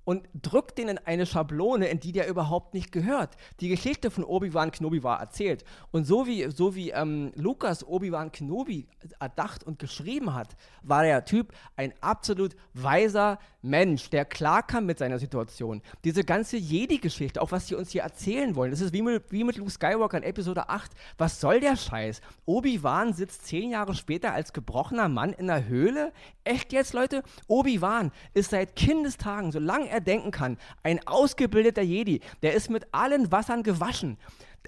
und 0.08 0.26
drückt 0.32 0.78
den 0.78 0.88
in 0.88 0.96
eine 0.96 1.26
Schablone, 1.26 1.88
in 1.88 2.00
die 2.00 2.12
der 2.12 2.28
überhaupt 2.28 2.72
nicht 2.72 2.92
gehört. 2.92 3.36
Die 3.60 3.68
Geschichte 3.68 4.10
von 4.10 4.24
Obi-Wan 4.24 4.70
Kenobi 4.70 5.02
war 5.02 5.20
erzählt. 5.20 5.66
Und 5.90 6.06
so 6.06 6.26
wie, 6.26 6.50
so 6.50 6.74
wie 6.74 6.92
ähm, 6.92 7.30
Lukas 7.34 7.86
Obi-Wan 7.86 8.32
Kenobi 8.32 8.86
erdacht 9.20 9.64
und 9.64 9.78
geschrieben 9.78 10.32
hat, 10.32 10.56
war 10.82 11.02
der 11.02 11.26
Typ 11.26 11.52
ein 11.76 11.92
absolut 12.00 12.56
weiser 12.72 13.38
Mensch, 13.60 14.08
der 14.08 14.24
klarkam 14.24 14.86
mit 14.86 14.98
seiner 14.98 15.18
Situation. 15.18 15.82
Diese 16.04 16.24
ganze 16.24 16.56
Jedi-Geschichte, 16.56 17.42
auch 17.42 17.52
was 17.52 17.66
sie 17.66 17.74
uns 17.74 17.90
hier 17.90 18.02
erzählen 18.02 18.54
wollen, 18.54 18.70
das 18.70 18.80
ist 18.80 18.94
wie 18.94 19.02
mit, 19.02 19.24
wie 19.30 19.44
mit 19.44 19.56
Luke 19.56 19.70
Skywalker 19.70 20.16
in 20.16 20.22
Episode 20.22 20.68
8. 20.68 20.92
Was 21.18 21.40
soll 21.40 21.60
der 21.60 21.76
Scheiß? 21.76 22.22
Obi-Wan 22.46 23.12
sitzt 23.12 23.46
zehn 23.46 23.70
Jahre 23.70 23.94
später 23.94 24.32
als 24.32 24.52
gebrochener 24.52 25.08
Mann 25.08 25.32
in 25.32 25.48
der 25.48 25.66
Höhle? 25.66 26.12
Echt 26.44 26.72
jetzt, 26.72 26.94
Leute? 26.94 27.22
Obi-Wan 27.48 28.12
ist 28.32 28.50
seit 28.50 28.76
Kindestagen, 28.76 29.50
solange 29.52 29.88
er 29.88 29.97
er 29.98 30.04
denken 30.04 30.30
kann. 30.30 30.56
Ein 30.82 31.06
ausgebildeter 31.06 31.82
Jedi, 31.82 32.20
der 32.42 32.54
ist 32.54 32.70
mit 32.70 32.86
allen 32.92 33.30
Wassern 33.32 33.62
gewaschen. 33.62 34.16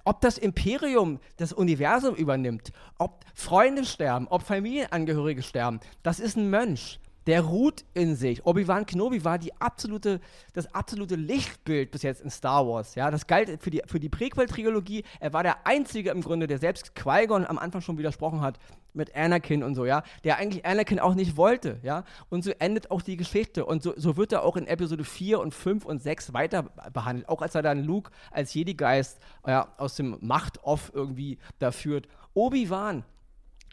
Ob 0.04 0.20
das 0.20 0.38
Imperium 0.38 1.20
das 1.36 1.52
Universum 1.52 2.14
übernimmt, 2.14 2.72
ob 2.98 3.24
Freunde 3.34 3.84
sterben, 3.84 4.26
ob 4.28 4.42
Familienangehörige 4.42 5.42
sterben, 5.42 5.80
das 6.02 6.20
ist 6.20 6.36
ein 6.36 6.50
Mönch. 6.50 7.00
Der 7.26 7.42
ruht 7.42 7.84
in 7.92 8.16
sich. 8.16 8.46
Obi-Wan 8.46 8.86
Kenobi 8.86 9.24
war 9.24 9.38
die 9.38 9.54
absolute, 9.60 10.20
das 10.54 10.74
absolute 10.74 11.16
Lichtbild 11.16 11.90
bis 11.90 12.02
jetzt 12.02 12.22
in 12.22 12.30
Star 12.30 12.66
Wars. 12.66 12.94
Ja, 12.94 13.10
das 13.10 13.26
galt 13.26 13.62
für 13.62 13.70
die, 13.70 13.82
für 13.86 14.00
die 14.00 14.08
Prequel-Trilogie. 14.08 15.04
Er 15.20 15.32
war 15.34 15.42
der 15.42 15.66
Einzige 15.66 16.10
im 16.10 16.22
Grunde, 16.22 16.46
der 16.46 16.58
selbst 16.58 16.94
Qui-Gon 16.94 17.46
am 17.46 17.58
Anfang 17.58 17.82
schon 17.82 17.98
widersprochen 17.98 18.40
hat 18.40 18.58
mit 18.94 19.14
Anakin 19.14 19.62
und 19.62 19.74
so, 19.74 19.84
ja, 19.84 20.02
der 20.24 20.38
eigentlich 20.38 20.64
Anakin 20.64 20.98
auch 20.98 21.14
nicht 21.14 21.36
wollte, 21.36 21.78
ja, 21.82 22.04
und 22.28 22.44
so 22.44 22.50
endet 22.58 22.90
auch 22.90 23.02
die 23.02 23.16
Geschichte. 23.16 23.64
Und 23.64 23.82
so, 23.82 23.94
so 23.96 24.16
wird 24.16 24.32
er 24.32 24.44
auch 24.44 24.56
in 24.56 24.66
Episode 24.66 25.04
4 25.04 25.40
und 25.40 25.54
5 25.54 25.84
und 25.84 26.02
6 26.02 26.32
weiter 26.32 26.64
behandelt, 26.92 27.28
auch 27.28 27.42
als 27.42 27.54
er 27.54 27.62
dann 27.62 27.84
Luke 27.84 28.10
als 28.30 28.54
Jedi-Geist 28.54 29.20
ja, 29.46 29.68
aus 29.76 29.96
dem 29.96 30.18
Macht-Off 30.20 30.90
irgendwie 30.94 31.38
da 31.58 31.72
führt. 31.72 32.08
Obi-Wan 32.34 33.04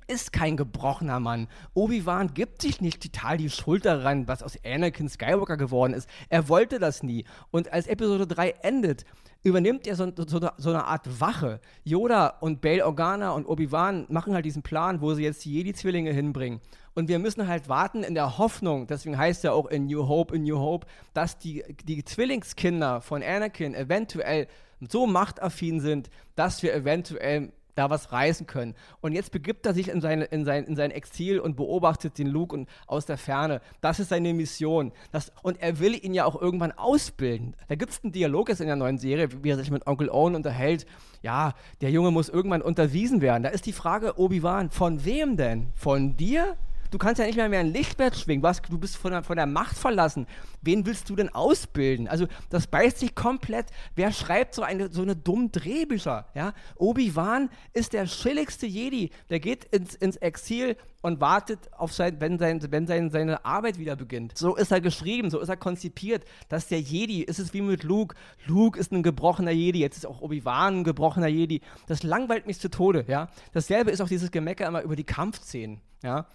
ist 0.08 0.34
kein 0.34 0.58
gebrochener 0.58 1.20
Mann. 1.20 1.48
Obi-Wan 1.74 2.34
gibt 2.34 2.62
sich 2.62 2.82
nicht 2.82 3.02
total 3.02 3.38
die 3.38 3.50
Schulter 3.50 4.04
ran, 4.04 4.28
was 4.28 4.44
aus 4.44 4.58
Anakin 4.66 5.10
Skywalker 5.10 5.58
geworden 5.58 5.94
ist. 5.94 6.10
Er 6.30 6.50
wollte 6.50 6.80
das 6.80 7.04
nie. 7.04 7.26
Und 7.52 7.72
als 7.72 7.88
Episode 7.88 8.26
3 8.28 8.50
endet, 8.62 9.06
übernimmt 9.44 9.88
er 9.88 9.96
so, 9.96 10.12
so, 10.16 10.50
so, 10.58 10.70
eine 10.70 10.86
Art 10.86 11.20
Wache. 11.22 11.60
Yoda 11.84 12.28
und 12.28 12.62
Bail 12.62 12.82
Organa 12.82 13.32
und 13.32 13.46
Obi-Wan 13.46 14.06
machen 14.10 14.34
halt 14.34 14.46
diesen 14.46 14.64
Plan, 14.64 15.02
wo 15.02 15.14
sie 15.14 15.24
jetzt 15.24 15.44
die 15.46 15.54
Jedi-Zwillinge 15.54 16.12
hinbringen. 16.12 16.62
Und 16.94 17.10
wir 17.10 17.20
müssen 17.20 17.48
halt 17.48 17.70
warten 17.70 18.04
in 18.04 18.16
der 18.16 18.38
Hoffnung, 18.40 18.88
deswegen 18.88 19.18
heißt 19.18 19.44
ja 19.44 19.52
auch 19.52 19.68
in 19.68 19.86
New 19.86 20.08
Hope, 20.08 20.36
in 20.36 20.44
New 20.44 20.58
Hope, 20.58 20.88
dass 21.14 21.38
die, 21.38 21.64
die 21.86 22.04
Zwillingskinder 22.04 23.02
von 23.02 23.22
Anakin 23.22 23.76
eventuell 23.76 24.48
so 24.90 25.06
machtaffin 25.06 25.80
sind, 25.80 26.10
dass 26.36 26.64
wir 26.64 26.74
eventuell 26.74 27.52
da 27.78 27.90
was 27.90 28.12
reißen 28.12 28.48
können. 28.48 28.74
Und 29.02 29.14
jetzt 29.14 29.32
begibt 29.32 29.66
er 29.66 29.74
sich 29.74 29.90
in, 29.90 30.02
seine, 30.02 30.26
in, 30.26 30.46
sein, 30.46 30.66
in 30.66 30.76
sein 30.76 30.92
Exil 30.92 31.40
und 31.40 31.56
beobachtet 31.56 32.18
den 32.18 32.28
Luke 32.28 32.56
und 32.56 32.68
aus 32.88 33.06
der 33.06 33.18
Ferne. 33.18 33.62
Das 33.82 34.00
ist 34.00 34.10
seine 34.10 34.34
Mission. 34.34 34.92
Das, 35.12 35.32
und 35.44 35.62
er 35.62 35.80
will 35.80 35.94
ihn 35.94 36.14
ja 36.14 36.26
auch 36.26 36.42
irgendwann 36.42 36.72
ausbilden. 36.72 37.56
Da 37.68 37.76
gibt 37.76 37.92
es 37.92 38.04
einen 38.04 38.14
Dialog 38.14 38.50
jetzt 38.50 38.62
in 38.62 38.68
der 38.68 38.76
neuen 38.76 38.98
Serie, 38.98 39.30
wie 39.44 39.50
er 39.50 39.58
sich 39.58 39.72
mit 39.72 39.86
Onkel 39.86 40.10
Owen 40.10 40.36
unterhält. 40.36 40.86
Ja, 41.22 41.54
der 41.82 41.92
Junge 41.92 42.12
muss 42.12 42.30
irgendwann 42.30 42.62
unterwiesen 42.62 43.22
werden. 43.22 43.44
Da 43.44 43.50
ist 43.50 43.66
die 43.66 43.74
Frage, 43.74 44.20
Obi-Wan, 44.20 44.72
von 44.72 45.06
wem 45.06 45.38
denn? 45.38 45.68
Von 45.76 46.18
dir? 46.18 46.56
Du 46.92 46.98
kannst 46.98 47.20
ja 47.20 47.26
nicht 47.26 47.36
mehr, 47.36 47.50
mehr 47.50 47.60
ein 47.60 47.74
Lichtwert 47.74 48.16
schwingen. 48.16 48.44
Was, 48.44 48.62
du 48.62 48.78
bist 48.78 48.98
von 48.98 49.12
der, 49.12 49.24
von 49.24 49.36
der 49.36 49.46
Macht 49.46 49.78
verlassen. 49.78 50.28
Wen 50.62 50.86
willst 50.86 51.10
du 51.10 51.16
denn 51.16 51.30
ausbilden? 51.30 52.08
Also, 52.08 52.28
das 52.50 52.68
beißt 52.68 53.00
sich 53.00 53.16
komplett. 53.16 53.68
Wer 53.96 54.12
schreibt 54.12 54.54
so 54.56 54.62
eine, 54.62 54.92
so 54.92 55.02
eine 55.02 55.16
dummen 55.16 55.52
Drehbücher? 55.52 56.28
Ja? 56.34 56.54
Obi-Wan 56.76 57.50
ist 57.74 57.94
der 57.94 58.08
schilligste 58.08 58.66
Jedi. 58.66 59.12
Der 59.30 59.40
geht 59.40 59.66
ins, 59.66 59.96
ins 59.96 60.18
Exil 60.18 60.76
und 61.02 61.22
wartet 61.22 61.72
auf 61.74 61.94
sein, 61.94 62.20
wenn, 62.20 62.38
sein, 62.40 62.62
wenn 62.70 62.88
sein, 62.88 63.10
seine 63.10 63.46
Arbeit 63.46 63.80
wieder 63.80 63.96
beginnt. 63.96 64.38
So 64.38 64.56
ist 64.56 64.72
er 64.72 64.82
geschrieben, 64.82 65.30
so 65.30 65.40
ist 65.40 65.50
er 65.50 65.58
konzipiert, 65.58 66.26
dass 66.50 66.68
der 66.68 66.82
Jedi, 66.82 67.22
ist 67.24 67.40
es 67.40 67.54
wie 67.54 67.62
mit 67.62 67.84
Luke, 67.84 68.16
Luke 68.46 68.80
ist 68.80 68.92
ein 68.92 69.04
gebrochener 69.04 69.52
Jedi, 69.52 69.80
jetzt 69.80 69.98
ist 69.98 70.06
auch 70.06 70.22
Obi-Wan 70.22 70.80
ein 70.80 70.84
gebrochener 70.84 71.28
Jedi. 71.28 71.62
Das 71.88 72.04
langweilt 72.04 72.48
mich 72.48 72.60
zu 72.60 72.70
Tode, 72.70 73.06
ja. 73.08 73.30
Dasselbe 73.54 73.92
ist 73.92 74.02
auch 74.02 74.10
dieses 74.10 74.32
Gemecker 74.32 74.68
immer 74.68 74.82
über 74.82 74.96
die 74.96 75.04
Kampfszenen, 75.04 75.82
ja. 76.04 76.26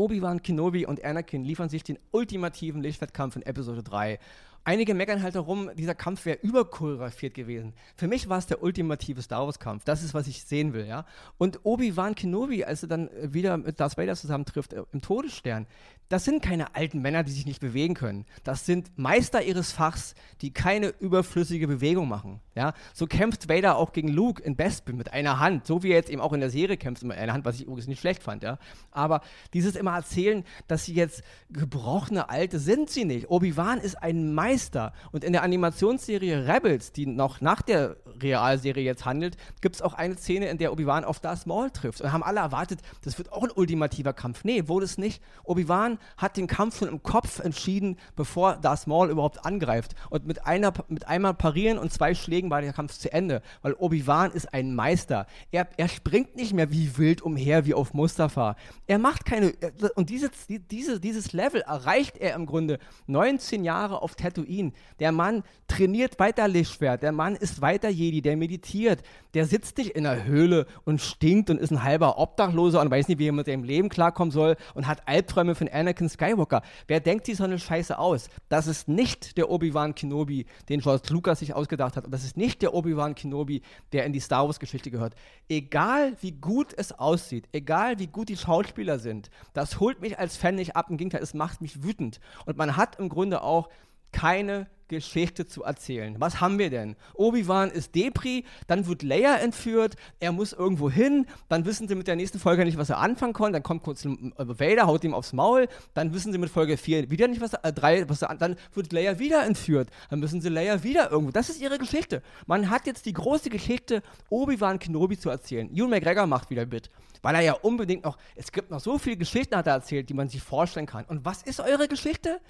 Obi-Wan 0.00 0.40
Kenobi 0.40 0.86
und 0.86 1.04
Anakin 1.04 1.44
liefern 1.44 1.68
sich 1.68 1.84
den 1.84 1.98
ultimativen 2.10 2.80
Lichtwettkampf 2.80 3.36
in 3.36 3.42
Episode 3.42 3.82
3. 3.82 4.18
Einige 4.64 4.94
meckern 4.94 5.22
halt 5.22 5.34
darum, 5.34 5.70
dieser 5.74 5.94
Kampf 5.94 6.24
wäre 6.24 6.38
überchoreografiert 6.40 7.34
gewesen. 7.34 7.74
Für 7.96 8.08
mich 8.08 8.26
war 8.30 8.38
es 8.38 8.46
der 8.46 8.62
ultimative 8.62 9.20
Star 9.20 9.44
Wars-Kampf. 9.44 9.84
Das 9.84 10.02
ist, 10.02 10.14
was 10.14 10.26
ich 10.26 10.44
sehen 10.44 10.72
will, 10.72 10.86
ja. 10.86 11.04
Und 11.36 11.60
Obi-Wan 11.64 12.14
Kenobi, 12.14 12.64
als 12.64 12.82
er 12.82 12.88
dann 12.88 13.10
wieder 13.22 13.58
mit 13.58 13.78
Darth 13.78 13.98
Vader 13.98 14.16
zusammentrifft 14.16 14.72
äh, 14.72 14.84
im 14.92 15.02
Todesstern, 15.02 15.66
das 16.08 16.24
sind 16.24 16.42
keine 16.42 16.74
alten 16.74 17.02
Männer, 17.02 17.22
die 17.22 17.32
sich 17.32 17.44
nicht 17.44 17.60
bewegen 17.60 17.94
können. 17.94 18.24
Das 18.42 18.64
sind 18.64 18.90
Meister 18.96 19.42
ihres 19.42 19.70
Fachs, 19.70 20.14
die 20.40 20.50
keine 20.50 20.88
überflüssige 20.88 21.68
Bewegung 21.68 22.08
machen. 22.08 22.40
Ja? 22.54 22.72
So 22.92 23.06
kämpft 23.06 23.48
Vader 23.48 23.76
auch 23.76 23.92
gegen 23.92 24.08
Luke 24.08 24.42
in 24.42 24.56
Bespin 24.56 24.96
mit 24.96 25.12
einer 25.12 25.38
Hand, 25.38 25.66
so 25.66 25.82
wie 25.82 25.90
er 25.90 25.96
jetzt 25.96 26.10
eben 26.10 26.20
auch 26.20 26.32
in 26.32 26.40
der 26.40 26.50
Serie 26.50 26.76
kämpft 26.76 27.02
mit 27.02 27.16
einer 27.16 27.32
Hand, 27.32 27.44
was 27.44 27.56
ich 27.56 27.62
übrigens 27.62 27.86
nicht 27.86 28.00
schlecht 28.00 28.22
fand. 28.22 28.42
Ja? 28.42 28.58
Aber 28.90 29.20
dieses 29.54 29.76
immer 29.76 29.94
erzählen, 29.94 30.44
dass 30.68 30.84
sie 30.84 30.94
jetzt 30.94 31.22
gebrochene 31.50 32.28
Alte 32.28 32.58
sind 32.58 32.90
sie 32.90 33.04
nicht. 33.04 33.30
Obi-Wan 33.30 33.78
ist 33.78 34.02
ein 34.02 34.34
Meister. 34.34 34.92
Und 35.12 35.24
in 35.24 35.32
der 35.32 35.42
Animationsserie 35.42 36.46
Rebels, 36.46 36.92
die 36.92 37.06
noch 37.06 37.40
nach 37.40 37.62
der 37.62 37.96
Realserie 38.20 38.84
jetzt 38.84 39.04
handelt, 39.04 39.36
gibt 39.60 39.76
es 39.76 39.82
auch 39.82 39.94
eine 39.94 40.16
Szene, 40.16 40.48
in 40.48 40.58
der 40.58 40.72
Obi-Wan 40.72 41.04
auf 41.04 41.20
Darth 41.20 41.46
Maul 41.46 41.70
trifft. 41.70 42.00
Und 42.00 42.12
haben 42.12 42.22
alle 42.22 42.40
erwartet, 42.40 42.80
das 43.02 43.18
wird 43.18 43.32
auch 43.32 43.44
ein 43.44 43.50
ultimativer 43.50 44.12
Kampf. 44.12 44.44
Nee, 44.44 44.68
wurde 44.68 44.84
es 44.84 44.98
nicht. 44.98 45.22
Obi-Wan 45.44 45.98
hat 46.16 46.36
den 46.36 46.46
Kampf 46.46 46.78
schon 46.78 46.88
im 46.88 47.02
Kopf 47.02 47.38
entschieden, 47.38 47.96
bevor 48.16 48.56
Darth 48.56 48.86
Maul 48.86 49.10
überhaupt 49.10 49.44
angreift. 49.44 49.94
Und 50.10 50.26
mit, 50.26 50.46
einer, 50.46 50.72
mit 50.88 51.06
einmal 51.06 51.34
parieren 51.34 51.78
und 51.78 51.92
zwei 51.92 52.14
Schlägen 52.14 52.49
war 52.50 52.60
der 52.60 52.72
Kampf 52.72 52.98
zu 52.98 53.12
Ende. 53.12 53.42
Weil 53.62 53.74
Obi-Wan 53.74 54.32
ist 54.32 54.52
ein 54.52 54.74
Meister. 54.74 55.26
Er, 55.50 55.68
er 55.76 55.88
springt 55.88 56.36
nicht 56.36 56.52
mehr 56.52 56.70
wie 56.70 56.96
wild 56.98 57.22
umher, 57.22 57.64
wie 57.66 57.74
auf 57.74 57.94
Mustafa. 57.94 58.56
Er 58.86 58.98
macht 58.98 59.24
keine. 59.24 59.54
Und 59.94 60.10
dieses, 60.10 60.30
diese, 60.48 61.00
dieses 61.00 61.32
Level 61.32 61.62
erreicht 61.62 62.18
er 62.18 62.34
im 62.34 62.46
Grunde 62.46 62.78
19 63.06 63.64
Jahre 63.64 64.02
auf 64.02 64.14
Tatooine. 64.14 64.72
Der 64.98 65.12
Mann 65.12 65.42
trainiert 65.68 66.18
weiter 66.18 66.48
Lichtschwert. 66.48 67.02
Der 67.02 67.12
Mann 67.12 67.36
ist 67.36 67.60
weiter 67.60 67.88
Jedi. 67.88 68.22
Der 68.22 68.36
meditiert. 68.36 69.02
Der 69.34 69.46
sitzt 69.46 69.78
nicht 69.78 69.90
in 69.90 70.04
der 70.04 70.24
Höhle 70.24 70.66
und 70.84 71.00
stinkt 71.00 71.50
und 71.50 71.58
ist 71.58 71.70
ein 71.70 71.82
halber 71.82 72.18
Obdachloser 72.18 72.80
und 72.80 72.90
weiß 72.90 73.08
nicht, 73.08 73.18
wie 73.18 73.28
er 73.28 73.32
mit 73.32 73.46
seinem 73.46 73.64
Leben 73.64 73.88
klarkommen 73.88 74.32
soll 74.32 74.56
und 74.74 74.86
hat 74.86 75.06
Albträume 75.06 75.54
von 75.54 75.68
Anakin 75.68 76.08
Skywalker. 76.08 76.62
Wer 76.86 77.00
denkt 77.00 77.26
sich 77.26 77.36
so 77.36 77.44
eine 77.44 77.58
Scheiße 77.58 77.98
aus? 77.98 78.28
Das 78.48 78.66
ist 78.66 78.88
nicht 78.88 79.36
der 79.36 79.50
Obi-Wan 79.50 79.94
Kenobi, 79.94 80.46
den 80.68 80.80
George 80.80 81.08
Lucas 81.10 81.40
sich 81.40 81.54
ausgedacht 81.54 81.96
hat. 81.96 82.04
Und 82.04 82.12
das 82.12 82.24
ist 82.24 82.29
nicht 82.36 82.62
der 82.62 82.74
Obi-Wan 82.74 83.14
Kenobi, 83.14 83.62
der 83.92 84.04
in 84.04 84.12
die 84.12 84.20
Star 84.20 84.46
Wars-Geschichte 84.46 84.90
gehört. 84.90 85.14
Egal 85.48 86.16
wie 86.20 86.32
gut 86.32 86.74
es 86.76 86.92
aussieht, 86.92 87.48
egal 87.52 87.98
wie 87.98 88.06
gut 88.06 88.28
die 88.28 88.36
Schauspieler 88.36 88.98
sind, 88.98 89.30
das 89.52 89.80
holt 89.80 90.00
mich 90.00 90.18
als 90.18 90.36
Fan 90.36 90.54
nicht 90.54 90.76
ab. 90.76 90.90
Im 90.90 90.96
Gegenteil, 90.96 91.22
es 91.22 91.34
macht 91.34 91.60
mich 91.60 91.82
wütend. 91.82 92.20
Und 92.46 92.56
man 92.56 92.76
hat 92.76 92.98
im 92.98 93.08
Grunde 93.08 93.42
auch 93.42 93.68
keine 94.12 94.66
Geschichte 94.90 95.46
zu 95.46 95.62
erzählen. 95.62 96.16
Was 96.18 96.40
haben 96.40 96.58
wir 96.58 96.68
denn? 96.68 96.96
Obi-Wan 97.14 97.70
ist 97.70 97.94
Depri, 97.94 98.44
dann 98.66 98.86
wird 98.86 99.02
Leia 99.02 99.36
entführt, 99.36 99.96
er 100.18 100.32
muss 100.32 100.52
irgendwo 100.52 100.90
hin, 100.90 101.26
dann 101.48 101.64
wissen 101.64 101.88
sie 101.88 101.94
mit 101.94 102.08
der 102.08 102.16
nächsten 102.16 102.38
Folge 102.38 102.64
nicht, 102.64 102.76
was 102.76 102.90
er 102.90 102.98
anfangen 102.98 103.32
kann, 103.32 103.52
dann 103.52 103.62
kommt 103.62 103.82
kurz 103.82 104.04
Vader, 104.04 104.86
haut 104.86 105.04
ihm 105.04 105.14
aufs 105.14 105.32
Maul, 105.32 105.68
dann 105.94 106.12
wissen 106.12 106.32
sie 106.32 106.38
mit 106.38 106.50
Folge 106.50 106.76
4 106.76 107.10
wieder 107.10 107.28
nicht, 107.28 107.40
was 107.40 107.54
er, 107.54 107.64
äh, 107.64 107.72
3, 107.72 108.08
was 108.08 108.22
er, 108.22 108.34
dann 108.34 108.56
wird 108.74 108.92
Leia 108.92 109.18
wieder 109.18 109.44
entführt, 109.44 109.88
dann 110.10 110.18
müssen 110.18 110.40
sie 110.40 110.48
Leia 110.48 110.82
wieder 110.82 111.10
irgendwo, 111.10 111.30
das 111.30 111.48
ist 111.48 111.60
ihre 111.62 111.78
Geschichte. 111.78 112.22
Man 112.46 112.68
hat 112.68 112.86
jetzt 112.86 113.06
die 113.06 113.12
große 113.12 113.48
Geschichte, 113.48 114.02
Obi-Wan 114.28 114.78
Kenobi 114.80 115.18
zu 115.18 115.30
erzählen. 115.30 115.70
Ewan 115.74 115.90
McGregor 115.90 116.26
macht 116.26 116.50
wieder 116.50 116.66
mit, 116.66 116.90
weil 117.22 117.36
er 117.36 117.42
ja 117.42 117.52
unbedingt 117.52 118.04
noch, 118.04 118.18
es 118.34 118.50
gibt 118.50 118.70
noch 118.70 118.80
so 118.80 118.98
viele 118.98 119.16
Geschichten, 119.16 119.56
hat 119.56 119.66
er 119.66 119.74
erzählt, 119.74 120.08
die 120.08 120.14
man 120.14 120.28
sich 120.28 120.42
vorstellen 120.42 120.86
kann. 120.86 121.04
Und 121.04 121.24
was 121.24 121.42
ist 121.42 121.60
eure 121.60 121.86
Geschichte? 121.86 122.40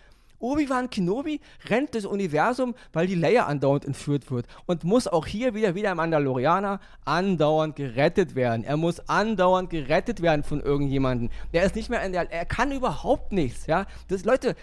Obi-Wan 0.40 0.90
Kenobi 0.90 1.40
rennt 1.68 1.94
das 1.94 2.04
Universum, 2.04 2.74
weil 2.92 3.06
die 3.06 3.14
Leia 3.14 3.46
andauernd 3.46 3.84
entführt 3.84 4.30
wird 4.30 4.46
und 4.66 4.84
muss 4.84 5.06
auch 5.06 5.26
hier 5.26 5.54
wieder 5.54 5.74
wie 5.74 5.82
der 5.82 5.94
Mandalorianer 5.94 6.80
andauernd 7.04 7.76
gerettet 7.76 8.34
werden. 8.34 8.64
Er 8.64 8.76
muss 8.76 9.00
andauernd 9.08 9.70
gerettet 9.70 10.22
werden 10.22 10.42
von 10.42 10.60
irgendjemandem. 10.60 11.30
Der 11.52 11.64
ist 11.64 11.76
nicht 11.76 11.90
mehr 11.90 12.02
in 12.02 12.12
der, 12.12 12.30
er 12.30 12.46
kann 12.46 12.72
überhaupt 12.72 13.32
nichts, 13.32 13.66
ja. 13.66 13.86
Das, 14.08 14.24
Leute, 14.24 14.56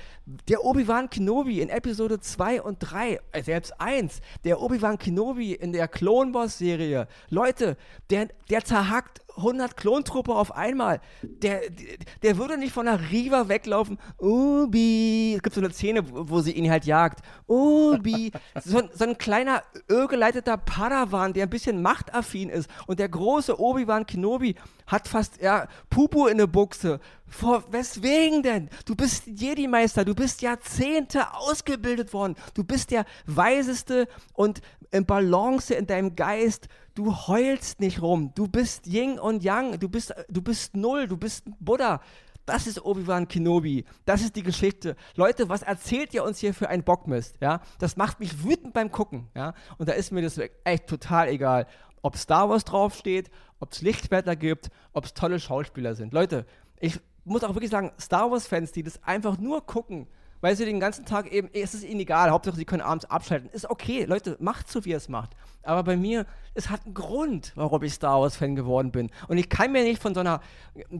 der 0.49 0.63
Obi-Wan 0.63 1.09
Kenobi 1.09 1.61
in 1.61 1.69
Episode 1.69 2.19
2 2.19 2.61
und 2.61 2.79
3, 2.79 3.19
äh, 3.31 3.43
selbst 3.43 3.79
1, 3.79 4.21
der 4.43 4.61
Obi-Wan 4.61 4.97
Kenobi 4.97 5.53
in 5.53 5.71
der 5.71 5.87
Clone 5.87 6.33
Wars 6.33 6.57
Serie, 6.57 7.07
Leute, 7.29 7.77
der, 8.09 8.29
der 8.49 8.63
zerhackt 8.63 9.21
100 9.37 9.77
Klontruppe 9.77 10.33
auf 10.33 10.55
einmal. 10.55 10.99
Der, 11.21 11.61
der 12.23 12.37
würde 12.37 12.57
nicht 12.57 12.73
von 12.73 12.85
der 12.85 13.11
Riva 13.11 13.47
weglaufen. 13.47 13.97
Ubi. 14.19 15.35
Es 15.35 15.43
gibt 15.43 15.55
so 15.55 15.61
eine 15.61 15.71
Szene, 15.71 16.01
wo 16.11 16.41
sie 16.41 16.51
ihn 16.51 16.69
halt 16.69 16.85
jagt. 16.85 17.19
Ubi. 17.47 18.31
so, 18.63 18.81
so 18.91 19.03
ein 19.05 19.17
kleiner, 19.17 19.63
ölgeleiteter 19.89 20.57
Padawan, 20.57 21.33
der 21.33 21.43
ein 21.43 21.49
bisschen 21.49 21.81
machtaffin 21.81 22.49
ist. 22.49 22.69
Und 22.87 22.99
der 22.99 23.09
große 23.09 23.59
Obi-Wan 23.59 24.05
Kenobi 24.05 24.55
hat 24.87 25.07
fast, 25.07 25.41
ja, 25.41 25.67
Pupu 25.89 26.27
in 26.27 26.37
der 26.37 26.47
Buchse. 26.47 26.99
Vor, 27.29 27.63
weswegen 27.71 28.41
denn? 28.41 28.69
Du 28.85 28.95
bist 28.95 29.27
Jedi-Meister, 29.27 30.05
du 30.05 30.15
bist 30.15 30.41
Jahrzehnte 30.41 31.33
ausgebildet 31.33 32.13
worden, 32.13 32.35
du 32.53 32.63
bist 32.63 32.91
der 32.91 33.05
Weiseste 33.25 34.07
und 34.33 34.61
im 34.91 35.05
Balance 35.05 35.73
in 35.73 35.87
deinem 35.87 36.15
Geist, 36.15 36.67
du 36.95 37.13
heulst 37.13 37.79
nicht 37.79 38.01
rum, 38.01 38.31
du 38.35 38.47
bist 38.47 38.87
Yin 38.87 39.19
und 39.19 39.43
Yang, 39.43 39.79
du 39.79 39.89
bist, 39.89 40.13
du 40.29 40.41
bist 40.41 40.75
Null, 40.75 41.07
du 41.07 41.17
bist 41.17 41.43
Buddha. 41.59 42.01
Das 42.45 42.65
ist 42.65 42.81
Obi-Wan 42.85 43.27
Kenobi. 43.27 43.83
Das 44.05 44.21
ist 44.21 44.37
die 44.37 44.41
Geschichte. 44.41 44.95
Leute, 45.15 45.49
was 45.49 45.63
erzählt 45.63 46.13
ihr 46.13 46.23
uns 46.23 46.39
hier 46.39 46.53
für 46.53 46.69
ein 46.69 46.81
Bockmist? 46.81 47.35
Ja? 47.41 47.59
Das 47.77 47.97
macht 47.97 48.21
mich 48.21 48.41
wütend 48.41 48.73
beim 48.73 48.89
Gucken. 48.89 49.27
Ja? 49.35 49.53
Und 49.77 49.89
da 49.89 49.93
ist 49.93 50.13
mir 50.13 50.21
das 50.21 50.39
echt 50.63 50.87
total 50.87 51.27
egal, 51.27 51.67
ob 52.01 52.15
Star 52.15 52.49
Wars 52.49 52.63
draufsteht, 52.63 53.29
ob 53.59 53.73
es 53.73 53.81
Lichtschwerter 53.81 54.37
gibt, 54.37 54.69
ob 54.93 55.03
es 55.03 55.13
tolle 55.13 55.41
Schauspieler 55.41 55.93
sind. 55.93 56.13
Leute, 56.13 56.45
ich 56.79 57.01
muss 57.27 57.43
auch 57.43 57.53
wirklich 57.53 57.71
sagen, 57.71 57.91
Star 57.99 58.31
Wars-Fans, 58.31 58.71
die 58.71 58.83
das 58.83 59.01
einfach 59.03 59.37
nur 59.37 59.65
gucken, 59.65 60.07
weil 60.41 60.55
sie 60.55 60.65
den 60.65 60.79
ganzen 60.79 61.05
Tag 61.05 61.31
eben, 61.31 61.49
es 61.53 61.73
ist 61.73 61.83
ihnen 61.83 61.99
egal, 61.99 62.29
Hauptsache 62.31 62.55
sie 62.55 62.65
können 62.65 62.81
abends 62.81 63.05
abschalten. 63.05 63.49
Ist 63.51 63.69
okay, 63.69 64.05
Leute, 64.05 64.37
macht 64.39 64.69
so, 64.69 64.85
wie 64.85 64.91
ihr 64.91 64.97
es 64.97 65.09
macht. 65.09 65.31
Aber 65.63 65.83
bei 65.83 65.97
mir, 65.97 66.25
es 66.53 66.69
hat 66.69 66.85
einen 66.85 66.93
Grund, 66.93 67.51
warum 67.55 67.83
ich 67.83 67.93
Star 67.93 68.21
Wars-Fan 68.21 68.55
geworden 68.55 68.91
bin. 68.91 69.09
Und 69.27 69.37
ich 69.37 69.49
kann 69.49 69.71
mir 69.71 69.83
nicht 69.83 70.01
von 70.01 70.13
so 70.13 70.21
einer 70.21 70.41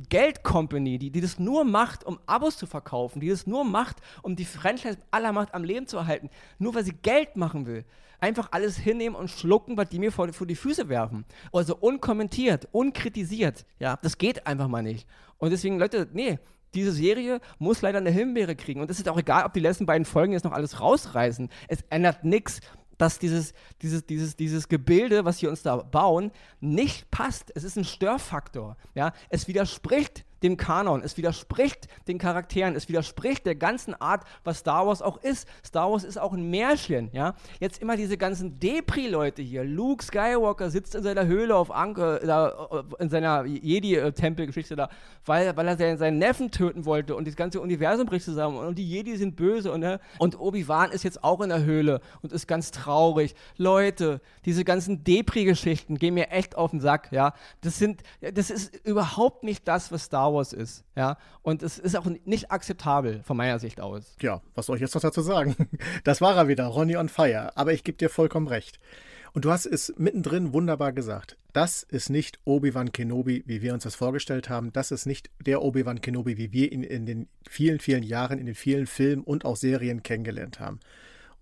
Geldcompany, 0.09 0.97
die, 0.97 1.09
die 1.09 1.21
das 1.21 1.39
nur 1.39 1.63
macht, 1.63 2.03
um 2.03 2.19
Abos 2.25 2.57
zu 2.57 2.65
verkaufen, 2.65 3.19
die 3.19 3.29
das 3.29 3.47
nur 3.47 3.63
macht, 3.63 3.97
um 4.23 4.35
die 4.35 4.45
Franchise 4.45 4.97
aller 5.11 5.31
Macht 5.31 5.53
am 5.53 5.63
Leben 5.63 5.87
zu 5.87 5.97
erhalten, 5.97 6.29
nur 6.59 6.75
weil 6.75 6.83
sie 6.83 6.93
Geld 6.93 7.37
machen 7.37 7.65
will, 7.65 7.85
einfach 8.19 8.49
alles 8.51 8.77
hinnehmen 8.77 9.15
und 9.15 9.29
schlucken, 9.29 9.77
was 9.77 9.89
die 9.89 9.99
mir 9.99 10.11
vor, 10.11 10.31
vor 10.33 10.47
die 10.47 10.55
Füße 10.55 10.89
werfen. 10.89 11.25
Also 11.53 11.75
unkommentiert, 11.75 12.67
unkritisiert. 12.71 13.65
Ja, 13.79 13.97
das 14.01 14.17
geht 14.17 14.45
einfach 14.47 14.67
mal 14.67 14.83
nicht. 14.83 15.07
Und 15.37 15.51
deswegen, 15.51 15.77
Leute, 15.77 16.07
nee, 16.11 16.39
diese 16.77 16.91
Serie 16.91 17.41
muss 17.57 17.81
leider 17.81 17.97
eine 17.97 18.11
Himbeere 18.11 18.55
kriegen. 18.55 18.81
Und 18.81 18.91
es 18.91 18.99
ist 18.99 19.09
auch 19.09 19.17
egal, 19.17 19.45
ob 19.45 19.53
die 19.53 19.59
letzten 19.59 19.87
beiden 19.87 20.05
Folgen 20.05 20.33
jetzt 20.33 20.45
noch 20.45 20.51
alles 20.51 20.79
rausreißen. 20.79 21.49
Es 21.67 21.83
ändert 21.89 22.23
nichts, 22.23 22.61
dass 22.99 23.17
dieses, 23.17 23.53
dieses, 23.81 24.05
dieses, 24.05 24.35
dieses 24.35 24.67
Gebilde, 24.67 25.25
was 25.25 25.41
wir 25.41 25.49
uns 25.49 25.63
da 25.63 25.77
bauen, 25.77 26.31
nicht 26.59 27.09
passt. 27.09 27.51
Es 27.55 27.63
ist 27.63 27.77
ein 27.77 27.83
Störfaktor. 27.83 28.77
Ja? 28.93 29.13
Es 29.29 29.47
widerspricht 29.47 30.23
dem 30.43 30.57
Kanon, 30.57 31.01
es 31.03 31.17
widerspricht 31.17 31.87
den 32.07 32.17
Charakteren, 32.17 32.75
es 32.75 32.87
widerspricht 32.89 33.45
der 33.45 33.55
ganzen 33.55 33.93
Art, 33.95 34.23
was 34.43 34.59
Star 34.59 34.87
Wars 34.87 35.01
auch 35.01 35.17
ist. 35.23 35.47
Star 35.65 35.91
Wars 35.91 36.03
ist 36.03 36.17
auch 36.17 36.33
ein 36.33 36.49
Märchen, 36.49 37.09
ja. 37.13 37.35
Jetzt 37.59 37.81
immer 37.81 37.97
diese 37.97 38.17
ganzen 38.17 38.59
Depri-Leute 38.59 39.41
hier. 39.41 39.63
Luke 39.63 40.03
Skywalker 40.03 40.69
sitzt 40.69 40.95
in 40.95 41.03
seiner 41.03 41.25
Höhle 41.25 41.55
auf 41.55 41.71
Anker, 41.71 42.19
da, 42.19 42.83
in 42.99 43.09
seiner 43.09 43.45
Jedi-Tempelgeschichte 43.45 44.75
da, 44.75 44.89
weil, 45.25 45.55
weil 45.55 45.67
er 45.67 45.97
seinen, 45.97 46.17
Neffen 46.17 46.51
töten 46.51 46.85
wollte 46.85 47.15
und 47.15 47.27
das 47.27 47.35
ganze 47.35 47.61
Universum 47.61 48.07
bricht 48.07 48.25
zusammen 48.25 48.57
und 48.57 48.77
die 48.77 48.87
Jedi 48.87 49.17
sind 49.17 49.35
böse 49.35 49.71
und, 49.71 49.81
ne? 49.81 49.99
und 50.17 50.39
Obi-Wan 50.39 50.91
ist 50.91 51.03
jetzt 51.03 51.23
auch 51.23 51.41
in 51.41 51.49
der 51.49 51.63
Höhle 51.63 52.01
und 52.21 52.31
ist 52.31 52.47
ganz 52.47 52.71
traurig. 52.71 53.35
Leute, 53.55 54.21
diese 54.45 54.63
ganzen 54.63 55.03
Depri-Geschichten 55.03 55.97
gehen 55.97 56.15
mir 56.15 56.29
echt 56.31 56.55
auf 56.55 56.71
den 56.71 56.79
Sack, 56.79 57.11
ja. 57.11 57.33
Das 57.61 57.77
sind, 57.77 58.01
das 58.21 58.49
ist 58.49 58.75
überhaupt 58.85 59.43
nicht 59.43 59.67
das, 59.67 59.91
was 59.91 60.05
Star 60.05 60.27
Star 60.27 60.33
Wars 60.37 60.53
ist. 60.53 60.83
Ja? 60.95 61.17
Und 61.41 61.63
es 61.63 61.77
ist 61.79 61.95
auch 61.95 62.05
nicht 62.25 62.51
akzeptabel 62.51 63.21
von 63.23 63.35
meiner 63.35 63.59
Sicht 63.59 63.81
aus. 63.81 64.15
Ja, 64.21 64.41
was 64.55 64.67
soll 64.67 64.77
ich 64.77 64.81
jetzt 64.81 64.95
noch 64.95 65.01
dazu 65.01 65.21
sagen? 65.21 65.55
Das 66.03 66.21
war 66.21 66.35
er 66.35 66.47
wieder, 66.47 66.65
Ronny 66.65 66.95
on 66.95 67.09
Fire. 67.09 67.51
Aber 67.55 67.73
ich 67.73 67.83
gebe 67.83 67.97
dir 67.97 68.09
vollkommen 68.09 68.47
recht. 68.47 68.79
Und 69.33 69.45
du 69.45 69.51
hast 69.51 69.65
es 69.65 69.93
mittendrin 69.97 70.53
wunderbar 70.53 70.93
gesagt. 70.93 71.37
Das 71.53 71.83
ist 71.83 72.09
nicht 72.09 72.39
Obi-Wan 72.45 72.91
Kenobi, 72.91 73.43
wie 73.45 73.61
wir 73.61 73.73
uns 73.73 73.83
das 73.83 73.95
vorgestellt 73.95 74.49
haben. 74.49 74.71
Das 74.73 74.91
ist 74.91 75.05
nicht 75.05 75.29
der 75.45 75.61
Obi-Wan 75.61 76.01
Kenobi, 76.01 76.37
wie 76.37 76.53
wir 76.53 76.71
ihn 76.71 76.83
in 76.83 77.05
den 77.05 77.27
vielen, 77.49 77.79
vielen 77.79 78.03
Jahren, 78.03 78.39
in 78.39 78.45
den 78.45 78.55
vielen 78.55 78.87
Filmen 78.87 79.23
und 79.23 79.45
auch 79.45 79.55
Serien 79.55 80.03
kennengelernt 80.03 80.59
haben. 80.59 80.79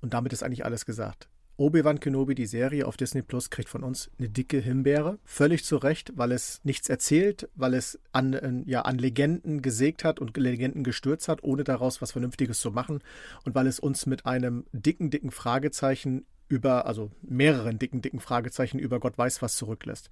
Und 0.01 0.13
damit 0.13 0.33
ist 0.33 0.43
eigentlich 0.43 0.65
alles 0.65 0.85
gesagt. 0.85 1.27
Obi-Wan 1.57 2.01
Kenobi, 2.01 2.35
die 2.35 2.47
Serie 2.47 2.85
auf 2.85 2.97
Disney 2.97 3.21
Plus, 3.21 3.49
kriegt 3.49 3.69
von 3.69 3.83
uns 3.83 4.09
eine 4.19 4.27
dicke 4.27 4.59
Himbeere. 4.59 5.19
Völlig 5.23 5.63
zu 5.63 5.77
Recht, 5.77 6.11
weil 6.15 6.33
es 6.33 6.59
nichts 6.65 6.89
erzählt, 6.89 7.47
weil 7.55 7.73
es 7.73 7.97
an, 8.11 8.33
äh, 8.33 8.63
ja, 8.65 8.81
an 8.81 8.97
Legenden 8.97 9.61
gesägt 9.61 10.03
hat 10.03 10.19
und 10.19 10.35
Legenden 10.35 10.83
gestürzt 10.83 11.29
hat, 11.29 11.43
ohne 11.43 11.63
daraus 11.63 12.01
was 12.01 12.11
Vernünftiges 12.11 12.59
zu 12.59 12.71
machen. 12.71 12.99
Und 13.45 13.55
weil 13.55 13.67
es 13.67 13.79
uns 13.79 14.05
mit 14.05 14.25
einem 14.25 14.65
dicken, 14.73 15.09
dicken 15.11 15.31
Fragezeichen 15.31 16.25
über, 16.49 16.87
also 16.87 17.09
mehreren 17.21 17.79
dicken, 17.79 18.01
dicken 18.01 18.19
Fragezeichen 18.19 18.77
über 18.77 18.99
Gott 18.99 19.17
weiß 19.17 19.41
was 19.41 19.55
zurücklässt. 19.55 20.09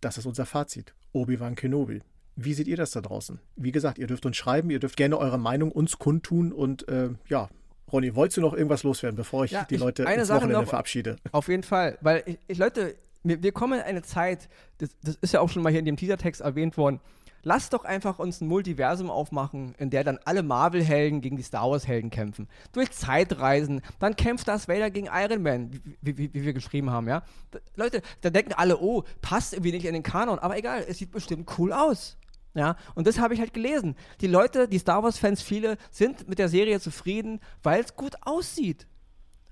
Das 0.00 0.18
ist 0.18 0.26
unser 0.26 0.44
Fazit. 0.44 0.92
Obi-Wan 1.12 1.54
Kenobi. 1.54 2.02
Wie 2.34 2.52
seht 2.52 2.66
ihr 2.66 2.76
das 2.76 2.90
da 2.90 3.00
draußen? 3.00 3.38
Wie 3.54 3.70
gesagt, 3.70 3.98
ihr 3.98 4.08
dürft 4.08 4.26
uns 4.26 4.36
schreiben, 4.36 4.70
ihr 4.70 4.80
dürft 4.80 4.96
gerne 4.96 5.18
eure 5.18 5.38
Meinung 5.38 5.70
uns 5.70 6.00
kundtun 6.00 6.52
und 6.52 6.88
äh, 6.88 7.10
ja, 7.28 7.48
Ronny, 7.94 8.16
wolltest 8.16 8.38
du 8.38 8.40
noch 8.40 8.54
irgendwas 8.54 8.82
loswerden, 8.82 9.16
bevor 9.16 9.44
ich 9.44 9.52
ja, 9.52 9.64
die 9.70 9.76
Leute 9.76 10.04
eine 10.04 10.22
ins 10.22 10.28
Sache 10.28 10.38
Wochenende 10.38 10.62
noch, 10.62 10.68
verabschiede? 10.68 11.16
Auf 11.30 11.46
jeden 11.46 11.62
Fall, 11.62 11.96
weil 12.00 12.24
ich, 12.26 12.38
ich 12.48 12.58
Leute, 12.58 12.96
wir, 13.22 13.40
wir, 13.40 13.52
kommen 13.52 13.78
in 13.78 13.84
eine 13.84 14.02
Zeit, 14.02 14.48
das, 14.78 14.90
das, 15.04 15.14
ist 15.20 15.32
ja 15.32 15.38
auch 15.38 15.48
schon 15.48 15.62
mal 15.62 15.70
hier 15.70 15.78
in 15.78 15.86
dem 15.86 15.96
Teasertext 15.96 16.40
erwähnt 16.40 16.76
worden, 16.76 16.98
lass 17.44 17.70
doch 17.70 17.84
einfach 17.84 18.18
uns 18.18 18.40
ein 18.40 18.48
Multiversum 18.48 19.10
aufmachen, 19.10 19.76
in 19.78 19.90
der 19.90 20.02
dann 20.02 20.18
alle 20.24 20.42
Marvel-Helden 20.42 21.20
gegen 21.20 21.36
die 21.36 21.44
Star 21.44 21.70
Wars-Helden 21.70 22.10
kämpfen. 22.10 22.48
Durch 22.72 22.90
Zeitreisen, 22.90 23.80
dann 24.00 24.16
kämpft 24.16 24.48
das 24.48 24.66
Vader 24.66 24.90
gegen 24.90 25.08
Iron 25.12 25.42
Man, 25.44 25.70
wie, 26.00 26.18
wie, 26.18 26.34
wie 26.34 26.44
wir 26.44 26.52
geschrieben 26.52 26.90
haben, 26.90 27.06
ja. 27.06 27.22
Da, 27.52 27.60
Leute, 27.76 28.02
da 28.22 28.30
denken 28.30 28.54
alle, 28.54 28.80
oh, 28.80 29.04
passt 29.22 29.52
irgendwie 29.52 29.70
nicht 29.70 29.86
in 29.86 29.94
den 29.94 30.02
Kanon, 30.02 30.40
aber 30.40 30.58
egal, 30.58 30.84
es 30.88 30.98
sieht 30.98 31.12
bestimmt 31.12 31.48
cool 31.58 31.72
aus. 31.72 32.16
Ja, 32.54 32.76
und 32.94 33.06
das 33.06 33.18
habe 33.18 33.34
ich 33.34 33.40
halt 33.40 33.52
gelesen. 33.52 33.96
Die 34.20 34.28
Leute, 34.28 34.68
die 34.68 34.78
Star 34.78 35.02
Wars-Fans, 35.02 35.42
viele, 35.42 35.76
sind 35.90 36.28
mit 36.28 36.38
der 36.38 36.48
Serie 36.48 36.80
zufrieden, 36.80 37.40
weil 37.62 37.82
es 37.82 37.96
gut 37.96 38.14
aussieht. 38.22 38.86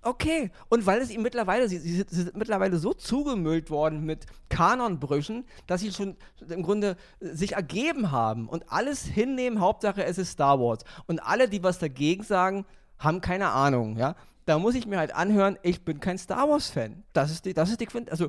Okay. 0.03 0.51
Und 0.69 0.85
weil 0.85 1.01
es 1.01 1.11
ihm 1.11 1.23
mittlerweile, 1.23 1.69
sie, 1.69 1.79
sie, 1.79 2.05
sind 2.09 2.37
mittlerweile 2.37 2.79
so 2.79 2.93
zugemüllt 2.93 3.71
worden 3.71 4.05
mit 4.05 4.27
Kanonbrüchen, 4.49 5.45
dass 5.67 5.81
sie 5.81 5.93
schon 5.93 6.17
im 6.49 6.63
Grunde 6.63 6.97
sich 7.21 7.53
ergeben 7.53 8.11
haben 8.11 8.49
und 8.49 8.71
alles 8.71 9.05
hinnehmen, 9.05 9.61
Hauptsache 9.61 10.05
es 10.05 10.19
ist 10.19 10.33
Star 10.33 10.59
Wars. 10.61 10.81
Und 11.07 11.21
alle, 11.21 11.49
die 11.49 11.63
was 11.63 11.79
dagegen 11.79 12.25
sagen, 12.25 12.65
haben 12.99 13.21
keine 13.21 13.51
Ahnung, 13.51 13.97
ja. 13.97 14.17
Da 14.45 14.59
muss 14.59 14.75
ich 14.75 14.87
mir 14.87 14.99
halt 14.99 15.15
anhören, 15.15 15.57
ich 15.63 15.85
bin 15.85 16.01
kein 16.01 16.19
Star 16.19 16.49
Wars-Fan. 16.49 17.05
Das 17.13 17.31
ist 17.31 17.45
die, 17.45 17.55
das 17.55 17.71
ist 17.71 17.81
die 17.81 17.87
Quint 17.87 18.11
also 18.11 18.29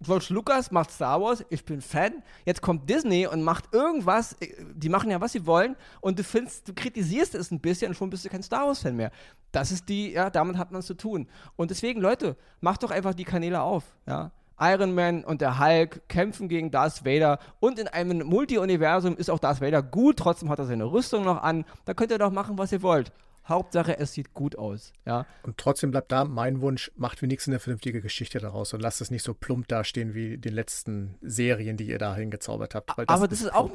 George 0.00 0.26
Lucas 0.30 0.70
macht 0.70 0.90
Star 0.90 1.20
Wars, 1.20 1.44
ich 1.50 1.64
bin 1.64 1.80
Fan. 1.80 2.22
Jetzt 2.44 2.62
kommt 2.62 2.88
Disney 2.88 3.26
und 3.26 3.42
macht 3.42 3.74
irgendwas, 3.74 4.34
äh, 4.40 4.54
die 4.74 4.88
machen 4.88 5.10
ja, 5.10 5.20
was 5.20 5.32
sie 5.32 5.44
wollen, 5.46 5.76
und 6.00 6.18
du 6.18 6.24
findest, 6.24 6.68
du 6.68 6.74
kritisierst 6.74 7.34
es 7.34 7.50
ein 7.50 7.60
bisschen 7.60 7.88
und 7.88 7.94
schon 7.94 8.10
bist 8.10 8.24
du 8.24 8.28
kein 8.28 8.42
Star 8.42 8.66
Wars-Fan 8.66 8.94
mehr. 8.94 9.10
Das 9.50 9.72
ist 9.72 9.88
die, 9.88 10.12
ja, 10.12 10.30
damit 10.30 10.56
hat 10.56 10.70
man 10.70 10.80
es 10.80 10.86
zu 10.86 10.94
tun. 10.94 11.28
Und 11.56 11.70
deswegen, 11.70 12.00
Leute, 12.00 12.36
macht 12.60 12.82
doch 12.82 12.90
einfach 12.90 13.14
die 13.14 13.24
Kanäle 13.24 13.60
auf, 13.60 13.84
ja. 14.06 14.30
Iron 14.60 14.92
Man 14.92 15.24
und 15.24 15.40
der 15.40 15.60
Hulk 15.60 16.08
kämpfen 16.08 16.48
gegen 16.48 16.72
Darth 16.72 17.04
Vader 17.04 17.38
und 17.60 17.78
in 17.78 17.86
einem 17.86 18.26
Multi-Universum 18.26 19.16
ist 19.16 19.30
auch 19.30 19.38
Darth 19.38 19.60
Vader 19.60 19.82
gut, 19.82 20.16
trotzdem 20.16 20.48
hat 20.48 20.58
er 20.58 20.66
seine 20.66 20.90
Rüstung 20.90 21.24
noch 21.24 21.42
an. 21.42 21.64
Da 21.84 21.94
könnt 21.94 22.10
ihr 22.10 22.18
doch 22.18 22.32
machen, 22.32 22.58
was 22.58 22.72
ihr 22.72 22.82
wollt. 22.82 23.12
Hauptsache, 23.48 23.98
es 23.98 24.12
sieht 24.12 24.34
gut 24.34 24.56
aus. 24.56 24.92
Ja? 25.06 25.26
Und 25.42 25.58
trotzdem 25.58 25.90
bleibt 25.90 26.12
da 26.12 26.24
mein 26.24 26.60
Wunsch, 26.60 26.90
macht 26.96 27.22
wenigstens 27.22 27.52
eine 27.52 27.60
vernünftige 27.60 28.00
Geschichte 28.00 28.38
daraus 28.38 28.74
und 28.74 28.80
lasst 28.80 29.00
es 29.00 29.10
nicht 29.10 29.22
so 29.22 29.34
plump 29.34 29.68
dastehen 29.68 30.14
wie 30.14 30.38
den 30.38 30.52
letzten 30.52 31.16
Serien, 31.20 31.76
die 31.76 31.88
ihr 31.88 31.98
da 31.98 32.14
hingezaubert 32.14 32.74
habt. 32.74 32.90
Das 32.90 33.08
aber 33.08 33.28
das 33.28 33.40
ist, 33.40 33.46
ist 33.46 33.54
auch. 33.54 33.70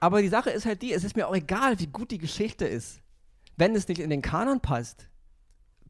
Aber 0.00 0.22
die 0.22 0.28
Sache 0.28 0.50
ist 0.50 0.66
halt 0.66 0.82
die, 0.82 0.92
es 0.92 1.04
ist 1.04 1.16
mir 1.16 1.28
auch 1.28 1.34
egal, 1.34 1.78
wie 1.78 1.86
gut 1.86 2.10
die 2.10 2.18
Geschichte 2.18 2.66
ist. 2.66 3.00
Wenn 3.56 3.76
es 3.76 3.86
nicht 3.86 4.00
in 4.00 4.10
den 4.10 4.22
Kanon 4.22 4.60
passt, 4.60 5.08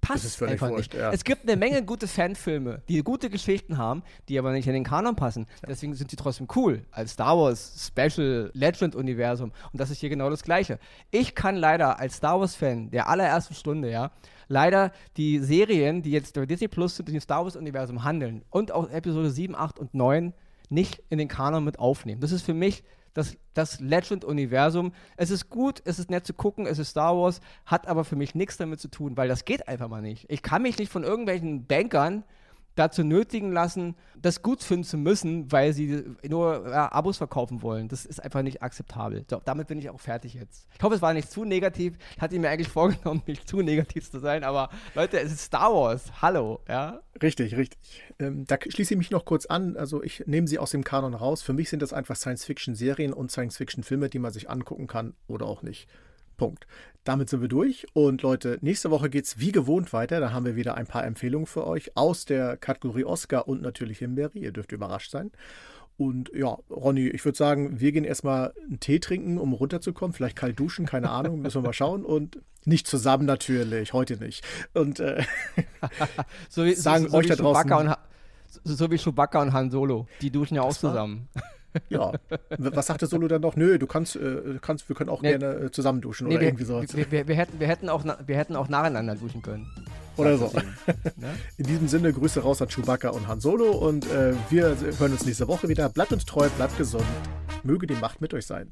passt 0.03 0.43
einfach 0.43 0.69
wurscht, 0.69 0.93
nicht. 0.93 1.03
Ja. 1.03 1.11
Es 1.13 1.25
gibt 1.25 1.49
eine 1.49 1.57
Menge 1.57 1.83
gute 1.83 2.07
Fanfilme, 2.07 2.83
die 2.89 3.03
gute 3.03 3.31
Geschichten 3.31 3.79
haben, 3.79 4.03
die 4.29 4.39
aber 4.39 4.53
nicht 4.53 4.67
in 4.67 4.75
den 4.75 4.85
Kanon 4.85 5.17
passen. 5.17 5.47
Deswegen 5.67 5.95
sind 5.95 6.11
sie 6.11 6.17
trotzdem 6.17 6.49
cool 6.57 6.85
als 6.91 7.13
Star 7.13 7.39
Wars 7.39 7.91
Special 7.91 8.51
Legend 8.53 8.95
Universum. 8.95 9.53
Und 9.73 9.81
das 9.81 9.91
ist 9.91 10.01
hier 10.01 10.11
genau 10.11 10.29
das 10.29 10.43
Gleiche. 10.43 10.79
Ich 11.11 11.35
kann 11.35 11.57
leider 11.57 11.99
als 11.99 12.17
Star 12.17 12.39
Wars 12.39 12.55
Fan 12.55 12.91
der 12.91 13.09
allerersten 13.09 13.55
Stunde, 13.55 13.91
ja, 13.91 14.11
leider 14.49 14.93
die 15.17 15.39
Serien, 15.39 16.03
die 16.03 16.11
jetzt 16.11 16.35
bei 16.35 16.45
Disney 16.45 16.69
Plus 16.69 16.97
sind, 16.97 17.09
im 17.09 17.21
Star 17.21 17.45
Wars 17.45 17.57
Universum 17.57 18.05
handeln 18.05 18.45
und 18.51 18.73
auch 18.73 18.91
Episode 18.91 19.31
7, 19.31 19.55
8 19.55 19.79
und 19.79 19.95
9 19.95 20.35
nicht 20.69 21.03
in 21.11 21.19
den 21.19 21.29
Kanon 21.29 21.65
mit 21.65 21.79
aufnehmen. 21.79 22.21
Das 22.21 22.33
ist 22.33 22.43
für 22.43 22.55
mich 22.55 22.83
das, 23.15 23.37
das 23.55 23.81
Legend-Universum. 23.81 24.93
Es 25.17 25.31
ist 25.31 25.51
gut, 25.51 25.83
es 25.85 25.99
ist 25.99 26.11
nett 26.11 26.27
zu 26.27 26.35
gucken, 26.35 26.67
es 26.67 26.79
ist 26.79 26.91
Star 26.91 27.17
Wars, 27.17 27.41
hat 27.67 27.87
aber 27.87 28.05
für 28.05 28.17
mich 28.17 28.35
nichts 28.35 28.57
damit 28.57 28.81
zu 28.81 28.89
tun, 28.89 29.17
weil 29.17 29.29
das 29.29 29.45
geht 29.45 29.69
einfach 29.69 29.89
mal 29.89 30.03
nicht. 30.03 30.27
Ich 30.31 30.43
kann 30.43 30.63
mich 30.63 30.79
nicht 30.79 30.91
von 30.91 31.05
irgendwelchen 31.05 31.67
Bankern 31.67 32.25
dazu 32.75 33.05
nötigen 33.05 33.53
lassen, 33.53 33.97
das 34.17 34.43
gut 34.43 34.63
finden 34.63 34.85
zu 34.85 34.97
müssen, 34.97 35.51
weil 35.51 35.73
sie 35.73 36.05
nur 36.29 36.69
ja, 36.69 36.91
Abos 36.93 37.19
verkaufen 37.19 37.63
wollen. 37.63 37.89
Das 37.89 38.05
ist 38.05 38.23
einfach 38.23 38.43
nicht 38.43 38.63
akzeptabel. 38.63 39.25
So, 39.29 39.41
damit 39.45 39.69
bin 39.69 39.79
ich 39.79 39.91
auch 39.91 40.01
fertig 40.01 40.35
jetzt. 40.35 40.67
Ich 40.77 40.83
hoffe, 40.83 40.95
es 40.95 41.03
war 41.03 41.13
nicht 41.13 41.31
zu 41.31 41.45
negativ. 41.45 41.97
Ich 42.17 42.23
hatte 42.23 42.39
mir 42.39 42.51
eigentlich 42.51 42.69
vorgenommen, 42.69 43.23
nicht 43.27 43.49
zu 43.49 43.63
negativ 43.63 44.11
zu 44.11 44.21
sein, 44.21 44.45
aber 44.45 44.71
Leute, 44.95 45.21
es 45.21 45.33
ist 45.33 45.43
Star 45.43 45.73
Wars. 45.73 46.23
Hallo, 46.23 46.61
ja? 46.69 47.01
Richtig, 47.21 47.57
richtig. 47.57 47.79
Ähm, 48.19 48.45
da 48.47 48.57
schließe 48.61 48.95
ich 48.95 48.99
mich 48.99 49.11
noch 49.11 49.25
kurz 49.25 49.47
an. 49.47 49.77
Also 49.77 50.03
ich 50.03 50.25
nehme 50.27 50.47
sie 50.47 50.59
aus 50.59 50.71
dem 50.71 50.85
Kanon 50.85 51.15
raus. 51.15 51.43
Für 51.43 51.53
mich 51.53 51.69
sind 51.69 51.83
das 51.83 51.93
einfach 51.93 52.17
Science-Fiction-Serien 52.17 53.13
und 53.13 53.31
Science-Fiction-Filme, 53.31 54.09
die 54.09 54.19
man 54.19 54.33
sich 54.33 54.49
angucken 54.49 54.87
kann 54.87 55.15
oder 55.27 55.47
auch 55.47 55.63
nicht. 55.63 55.89
Punkt. 56.43 56.67
Damit 57.05 57.31
sind 57.31 57.41
wir 57.41 57.49
durch. 57.49 57.87
Und 57.93 58.23
Leute, 58.23 58.59
nächste 58.63 58.91
Woche 58.91 59.09
geht 59.09 59.27
es 59.27 59.39
wie 59.39 59.53
gewohnt 59.53 59.93
weiter. 59.93 60.19
Da 60.19 60.33
haben 60.33 60.45
wir 60.45 60.57
wieder 60.57 60.75
ein 60.75 60.89
paar 60.89 61.05
Empfehlungen 61.05 61.47
für 61.47 61.65
euch 61.65 61.97
aus 61.97 62.25
der 62.25 62.57
Kategorie 62.57 63.05
Oscar 63.05 63.47
und 63.47 63.63
natürlich 63.63 63.99
Himbeere. 63.99 64.33
Ihr 64.35 64.51
dürft 64.51 64.73
überrascht 64.73 65.13
sein. 65.13 65.31
Und 65.97 66.33
ja, 66.35 66.59
Ronny, 66.69 67.07
ich 67.07 67.25
würde 67.25 67.39
sagen, 67.39 67.79
wir 67.79 67.93
gehen 67.93 68.03
erstmal 68.03 68.55
einen 68.61 68.81
Tee 68.81 68.99
trinken, 68.99 69.39
um 69.39 69.53
runterzukommen. 69.53 70.15
Vielleicht 70.15 70.35
kalt 70.35 70.59
duschen, 70.59 70.85
keine 70.85 71.11
Ahnung, 71.11 71.43
müssen 71.43 71.63
wir 71.63 71.69
mal 71.69 71.73
schauen. 71.73 72.05
Und 72.05 72.41
nicht 72.65 72.89
zusammen 72.89 73.25
natürlich, 73.25 73.93
heute 73.93 74.17
nicht. 74.17 74.45
Und 74.75 74.99
äh, 74.99 75.23
so 76.49 76.65
wie, 76.65 76.75
sagen 76.75 77.05
so, 77.05 77.11
so 77.11 77.17
euch 77.19 77.29
da 77.29 77.37
draußen. 77.37 77.71
Und, 77.73 77.97
so 78.65 78.91
wie 78.91 78.99
Chewbacca 78.99 79.43
und 79.43 79.53
Han 79.53 79.71
Solo, 79.71 80.09
die 80.21 80.33
duschen 80.33 80.57
ja 80.57 80.63
auch 80.63 80.77
zusammen. 80.77 81.29
Ja. 81.89 82.13
Was 82.59 82.87
sagte 82.87 83.07
Solo 83.07 83.29
dann 83.29 83.43
noch? 83.43 83.57
Nö, 83.57 83.79
du 83.79 83.87
kannst, 83.87 84.17
äh, 84.17 84.59
kannst 84.61 84.89
wir 84.89 84.97
können 84.97 85.11
auch 85.11 85.23
nee, 85.23 85.31
gerne 85.31 85.47
äh, 85.47 85.71
zusammen 85.71 86.01
duschen 86.01 86.29
nee, 86.29 86.35
oder 86.35 86.41
wir, 86.43 86.49
irgendwie 86.49 86.65
sowas. 86.65 86.97
Wir, 86.97 87.11
wir, 87.11 87.29
wir, 87.29 87.35
hätten, 87.35 87.61
wir, 87.61 87.67
hätten 87.67 87.89
auch, 87.89 88.05
wir 88.27 88.37
hätten 88.37 88.57
auch 88.57 88.69
nacheinander 88.69 89.15
duschen 89.15 89.43
können. 89.43 89.67
Oder 90.17 90.37
so. 90.37 90.51
Ne? 90.55 91.35
In 91.57 91.67
diesem 91.67 91.89
Sinne, 91.89 92.13
Grüße 92.13 92.41
raus 92.41 92.61
an 92.61 92.69
Chewbacca 92.69 93.11
und 93.11 93.29
Han 93.29 93.41
Solo 93.41 93.71
und 93.71 94.05
äh, 94.11 94.35
wir 94.51 94.77
hören 94.99 95.13
uns 95.13 95.25
nächste 95.25 95.49
Woche 95.49 95.69
wieder. 95.69 95.89
Bleibt 95.89 96.13
uns 96.13 96.25
treu, 96.27 96.49
bleibt 96.51 96.77
gesund. 96.77 97.05
Möge 97.63 97.87
die 97.87 97.95
Macht 97.95 98.21
mit 98.21 98.35
euch 98.35 98.47
sein. 98.47 98.71